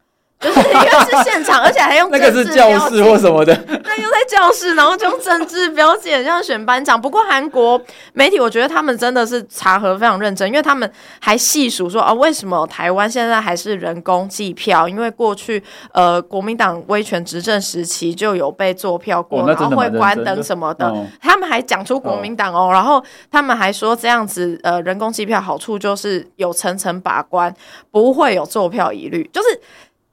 [0.43, 7.01] 就是因为是现场，而且还用那个是教室或什么的，对，又在教室，然后就用政治标记，很像选班长。
[7.01, 7.81] 不过韩国
[8.13, 10.91] 媒体，我觉得他们真的是查核非常认真，因为他们
[11.21, 14.89] 还细数说啊，为什么台湾现在还是人工计票？
[14.89, 15.63] 因为过去
[15.93, 20.89] 呃国民党威权执政时期就有被做票过，然后会关灯什么的。
[20.89, 27.55] 哦、他们还讲出国民党哦，哦然后他们还说这样子呃人工计票好处就是有层层把关，
[27.93, 29.61] 不会有做票疑虑，就是。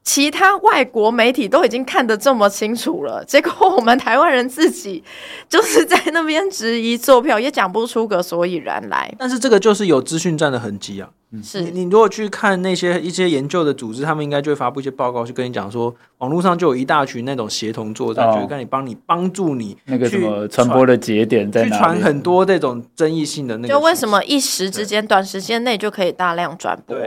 [0.01, 5.03] 其他外国媒体都已经看得这么清楚了，结果我们台湾人自己
[5.47, 9.13] 就是在那边质疑作票，也讲不出个所以然来。
[9.19, 11.09] 但是这个就是有资讯战的痕迹啊！
[11.43, 23.73] 是你，你如果去看那些一些研究的组织，他们应该就会发布一些报告，去跟你讲说，网络上就有一大群那种协同作战，就会跟你帮你帮助你那个什么传播的节点在哪里，去传很多这种争议性的那个。
[23.75, 26.97] 就为什么一时之间、短时间内就可以大量转播？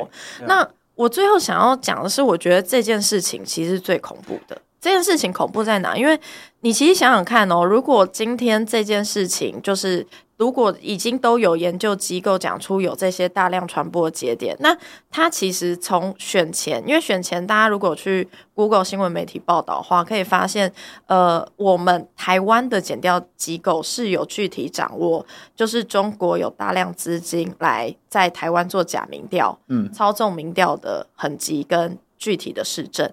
[0.47, 0.68] 那。
[0.95, 5.97] 我最后想要讲的是，我觉得这件事情其实是最恐怖的，这件事情恐怖在哪？
[5.97, 6.18] 因为
[6.62, 10.06] 你其实想想看哦，如果今天这件事情就是。
[10.38, 14.76] 如果已经都有研究机构讲出有这些大量传播的节点，那
[15.08, 20.72] 它其实从选前，因为选前大家如果去 Google 新闻媒体报道的话，可以发现，
[21.06, 33.10] 呃，我们台湾的检调机构是有具体掌握，就是中国有大量资金来在台湾做假民调，嗯，操纵民调的痕迹跟具体的市政。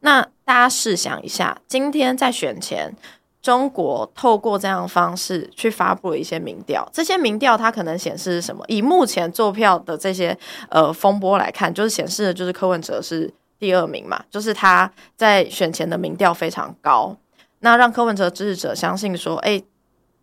[0.00, 2.94] 那大家试想一下，今天在选前。
[3.42, 8.64] 中国透过这样的方式去发布了一些民调，这些民调它可能显示什么？
[8.68, 10.38] 以目前做票的这些
[10.68, 17.16] 呃风波来看，就是显示的就是柯文哲是第二名嘛，就是他在选前的民调非常高，
[17.58, 19.60] 那让柯文哲支持者相信说，哎，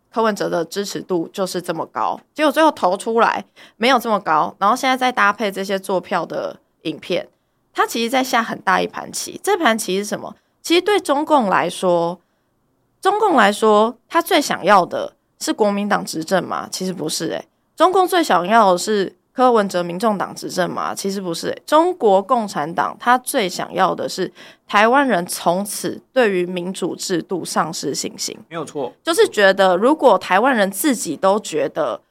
[0.09, 3.43] 柯文哲的支持度就是这么高，结果最后投出来
[3.75, 7.27] 没有这么高，然后现在再搭配这些做票的影片，
[7.79, 10.35] 他其实在下很大一盘棋，这盘棋是什么？
[10.61, 12.19] 其实对中共来说。
[12.99, 16.67] 中共来说，他最想要的是国民党执政吗？
[16.69, 20.93] 其实不是诶、欸，中共最想要的是柯文哲民众党执政吗？
[20.93, 24.29] 其实不是、欸，中国共产党他最想要的是
[24.67, 28.37] 台湾人从此对于民主制度丧失信心。
[28.49, 32.01] 没有错，就是觉得如果台湾人自己都觉得。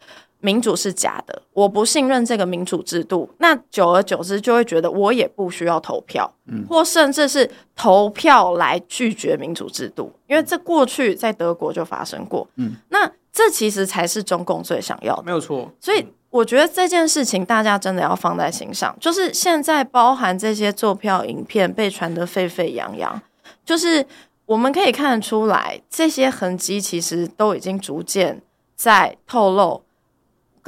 [0.40, 3.28] 民主是假的，我不信任这个民主制度。
[3.38, 15.68] 那久而久之，就会觉得我也不需要投票，嗯，或甚至是投票来拒绝民主制度，因为这过去在德国就发生过，嗯，那这其实才是中共最想要的，没有错。
[15.80, 23.20] 所以我觉得这件事情大家真的要放在心上，就是现在包含这些作票影片被传得沸沸扬扬，
[23.64, 24.06] 就是
[24.46, 28.40] 我们可以看得出来，这些痕迹其实都已经逐渐
[28.76, 29.82] 在透露。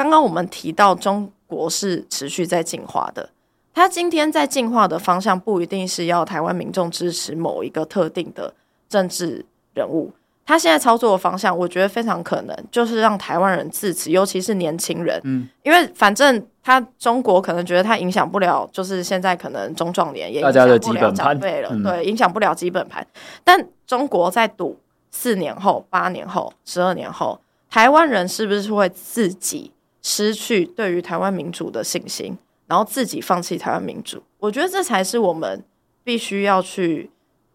[0.00, 3.28] 刚刚我们提到，中国是持续在进化的。
[3.74, 8.54] 他今天在进化的方向，不一定是要台湾民众支持某一个特定的
[8.88, 9.44] 政治
[9.74, 10.10] 人物。
[10.46, 23.06] 他现在操作的方向，我觉得非常可能就是让台湾人自持，尤其是年轻人，嗯，因为反正他中国可能觉得他影响不了，就是现在可能中壮年也影响不了长辈了，嗯、对，影响不了基本盘。
[23.44, 24.78] 但中国在赌
[25.10, 27.38] 四年后、八年后、十二年后，
[27.68, 29.70] 台湾人是不是会自己？
[30.02, 32.36] 失去对于台湾民主的信心，
[32.66, 35.62] 然后自己放弃台湾民主，我觉得这才是我们
[36.02, 37.10] 必须要去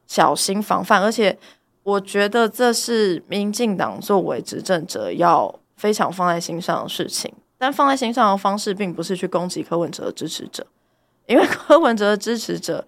[0.05, 1.37] 小心防范，而且
[1.83, 7.33] 我觉得这是民进党作为执政者要非常放在心上的事情。
[7.57, 10.67] 但放在心上的方式，并不是去攻击柯文哲的支持者，
[11.25, 12.85] 因为 柯文哲的支持者，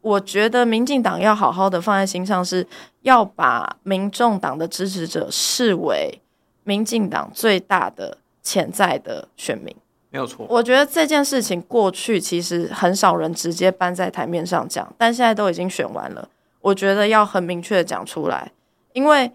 [0.00, 2.64] 我觉得民进党要好好的放在心上，是
[3.02, 6.22] 要把民众党的支持者视为
[6.62, 8.18] 民进党最大的。
[8.42, 9.74] 潜在的选民。
[10.10, 16.26] 没有错，我觉得这件事情过去其实很少人直接搬在台面上讲，但现在都已经选完了，
[16.62, 18.50] 我觉得要很明确的讲出来，
[18.94, 19.30] 因为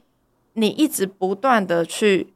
[0.54, 2.34] 你一直不断的去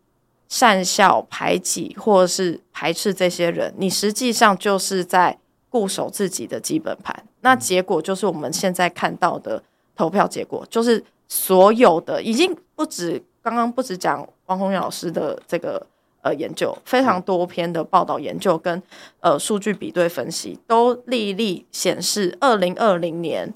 [0.47, 9.63] 善笑、排挤或者是排斥这些人，你实际上就是在固守自己的基本盘，那结果就是我们现在看到的
[9.95, 15.83] 投票结果，就是所有的已经不止刚刚不止讲王鸿源老师的这个。
[16.23, 18.81] 呃，研究非常多篇的报道，研究跟
[19.21, 23.53] 呃数据比对分析，都历历显示，二零二零年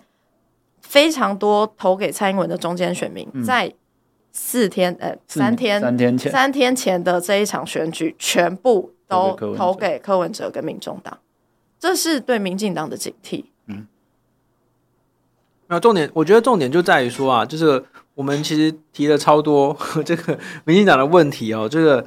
[0.80, 3.74] 非常多投给蔡英文的中间选民，在
[4.32, 11.18] 四天呃三天三天前三天前的这一场选举，全部都投给柯文哲跟民众党，
[11.78, 13.45] 这是对民进党的警惕。
[13.66, 13.88] 嗯，
[15.68, 17.84] 那重点，我觉得重点就在于说啊，就是
[18.14, 22.05] 我们其实提了超多 这个民进党的问题哦，这个。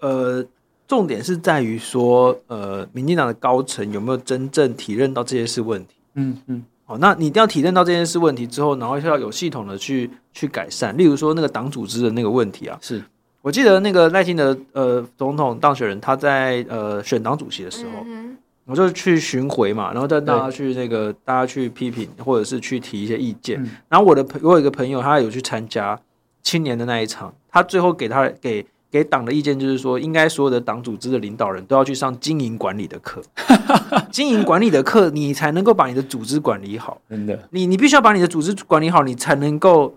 [0.00, 0.44] 呃，
[0.86, 5.94] 重点是在于说，呃，民进党的高层有没有真正体认到这些是问题？
[6.14, 6.64] 嗯嗯。
[6.84, 10.96] 好，那你一定要体认到这件事问题之后，然后要有系统的去去改善。
[10.96, 13.02] 例如说，那个党组织的那个问题啊，是
[13.42, 23.62] 我记得那个赖清德呃总统当选人，他在呃选党主席的时候，嗯、我就去巡回嘛，然后带大家去那个大家去批评或者是去提一些意见。
[23.62, 26.00] 嗯、然后我的朋我有一个朋友，他有去参加
[26.42, 28.64] 青年的那一场，他最后给他给。
[28.90, 33.22] 给党的意见就是说，应该所有的党组织的领导人都要去上经营管理的课。
[34.10, 37.00] 经营管理的课，你才能够把你的组织管理好。
[37.08, 39.94] 真的，你你必须要把你的组织管理好，你才能够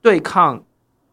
[0.00, 0.62] 对抗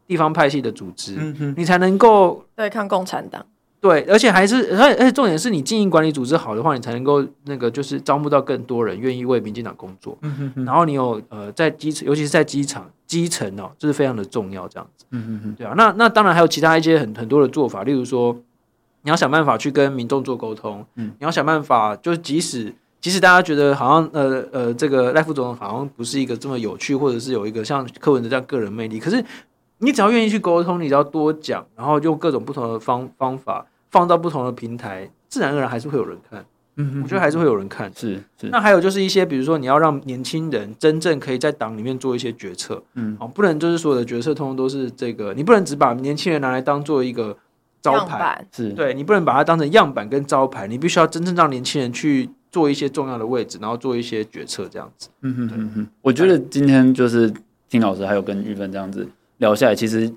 [0.07, 3.45] 地方派系的组织，嗯、你才能够对抗共产党。
[3.80, 10.17] 对，而且还是，而且而且重点是你经营管理组织好的话，你才能够那个就是招募到更多人愿意为民进党工作。
[10.21, 14.67] 嗯哼哼，然后你有呃在基层，尤其是在机场基层哦，这是非常的重要。
[14.67, 15.74] 这样子，嗯哼哼，对啊。
[15.76, 18.36] 那那当然还有其他一些很很多的做法，例如说
[19.03, 22.74] 你要想办法去跟民众做沟通，嗯，你要想办法，就是即使。
[22.99, 29.24] 即使大家觉得好像呃呃，这个赖副总统好像不是一个这么有趣，或者是有一个像柯文哲这样个人魅力，可是
[29.78, 36.43] 你只要愿意去沟通，你只要多讲，然后用各种不同的方方法放到不同的平台，自然而然还是会有人看。
[36.78, 37.91] 嗯，我觉得还是会有人看。
[37.95, 38.47] 是是。
[38.49, 47.38] 那还有就是一些，比如说你要让年轻人真正可以在党里面做一些决策，嗯，哦，不能就是所有的决策通通都是这个，你不能只把年轻人拿来当做一个
[47.82, 48.69] 招牌，是。
[48.69, 55.09] 对，你不能把它当成样板跟招牌，你必须要真正让年轻人去做一些重要的位置，然后做一些决策，这样子。
[55.21, 57.34] 嗯哼嗯哼，我觉得今天就是
[57.69, 59.07] 听老师还有跟玉芬这样子
[59.38, 60.11] 聊下来，其实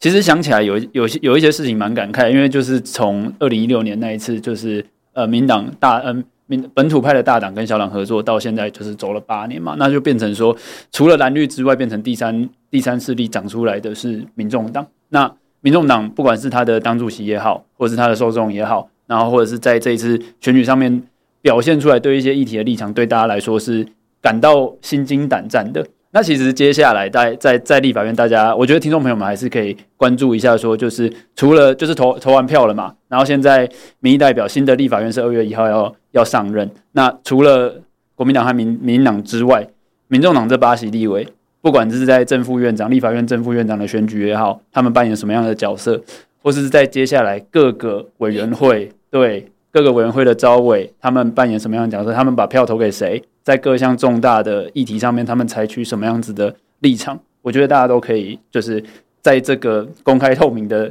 [0.00, 4.84] 其实想起来有有些有一些事情蛮感慨，因为就是从二零一六年那一次，就是
[5.16, 6.22] 呃民党大嗯。
[6.48, 10.56] 民本土派的大党跟小党合作，到现在就是走了八年嘛，那就变成说，
[10.92, 14.86] 除了蓝绿之外，变成第三第三势力长出来的是民众党。
[15.08, 15.28] 那
[15.60, 21.02] 民众党不管是他的党主席也好，或是他的受众也好，然后或者是在这一次选举上面
[21.42, 23.84] 表现出来对一些议题的立场，对大家来说是
[24.22, 25.84] 感到心惊胆战的。
[26.16, 33.68] 那其实接下来在在在立法院，大家我觉得听众朋友们还是可以关注一下，说就是除了就是投投完票了嘛，然后现在
[34.00, 36.70] 民意代表新的立法院是二月一号要要上任。
[36.92, 37.82] 那除了
[38.14, 39.68] 国民党和民民党之外，
[40.08, 41.28] 民众党这八席立委，
[41.60, 46.00] 不管是在正副院长、立法院正副院长的选举也好，他们扮演什么样的角色，
[46.42, 49.46] 或是在接下来各个委员会对
[49.76, 53.22] 各个委员会的招委，他们扮演什么样的角色，他们把票投给谁？
[53.42, 57.20] 在各项重大的议题上面，他们采取什么样子的立场？
[57.42, 58.82] 我觉得大家都可以，就是
[59.20, 60.90] 在这个公开透明的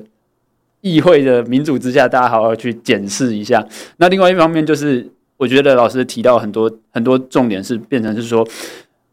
[0.81, 3.67] 议会的民主之下，大家好好去检视一下。
[3.97, 8.47] 那另外一方面，就是我觉得老师提到很多很多重点，是变成是说，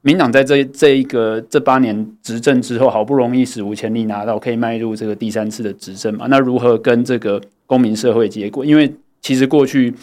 [0.02, 6.26] 民党在这这一个这八年执政之后，好不容易史无前例拿到可以迈入这个第三次的执政嘛？
[6.28, 8.66] 那如何跟这个公民社会接轨？
[8.66, 9.94] 因为其实过去。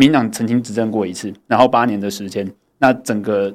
[0.00, 3.52] 民党曾经执政过一次，然后八年的时间，那整个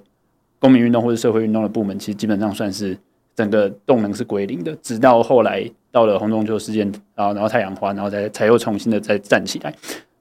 [0.59, 2.97] 公民运动或者社会运动的部门，其实基本上算是
[3.33, 4.75] 整个动能是归零的。
[4.81, 9.73] 直到后来到了洪仲秋事件，然后然后太阳花，然后才才又重新的再站起来。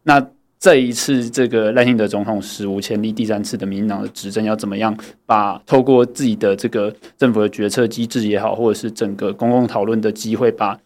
[0.05, 0.25] 那
[0.61, 4.97] 这一次这个赖清德总统史无前例第三次的民进党的执政，要怎么样
[5.27, 10.79] 把透过自己的这个政府的决策机制也好，或者是整个公共讨论的机会，把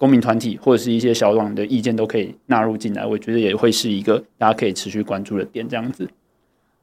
[0.00, 5.68] 公民团体或者是一些小党的意见都可以纳入进来，我觉得也会是一个大家可以持续关注的点。
[5.68, 6.08] 这样子。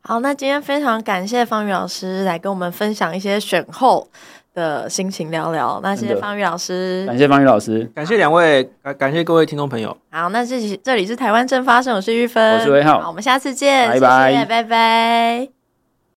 [0.02, 4.08] 好，那今天非常感谢方宇老师来跟我们分享一些选后
[4.54, 5.80] 的心情聊聊。
[5.82, 9.98] 那谢谢方宇老师，感谢方宇老师，感谢两位，感感谢各位听众朋友。
[10.12, 15.57] 好，那这里这里是台湾正发生，我是玉芬，我是魏浩，好，我们下次见，拜拜，谢谢，拜拜。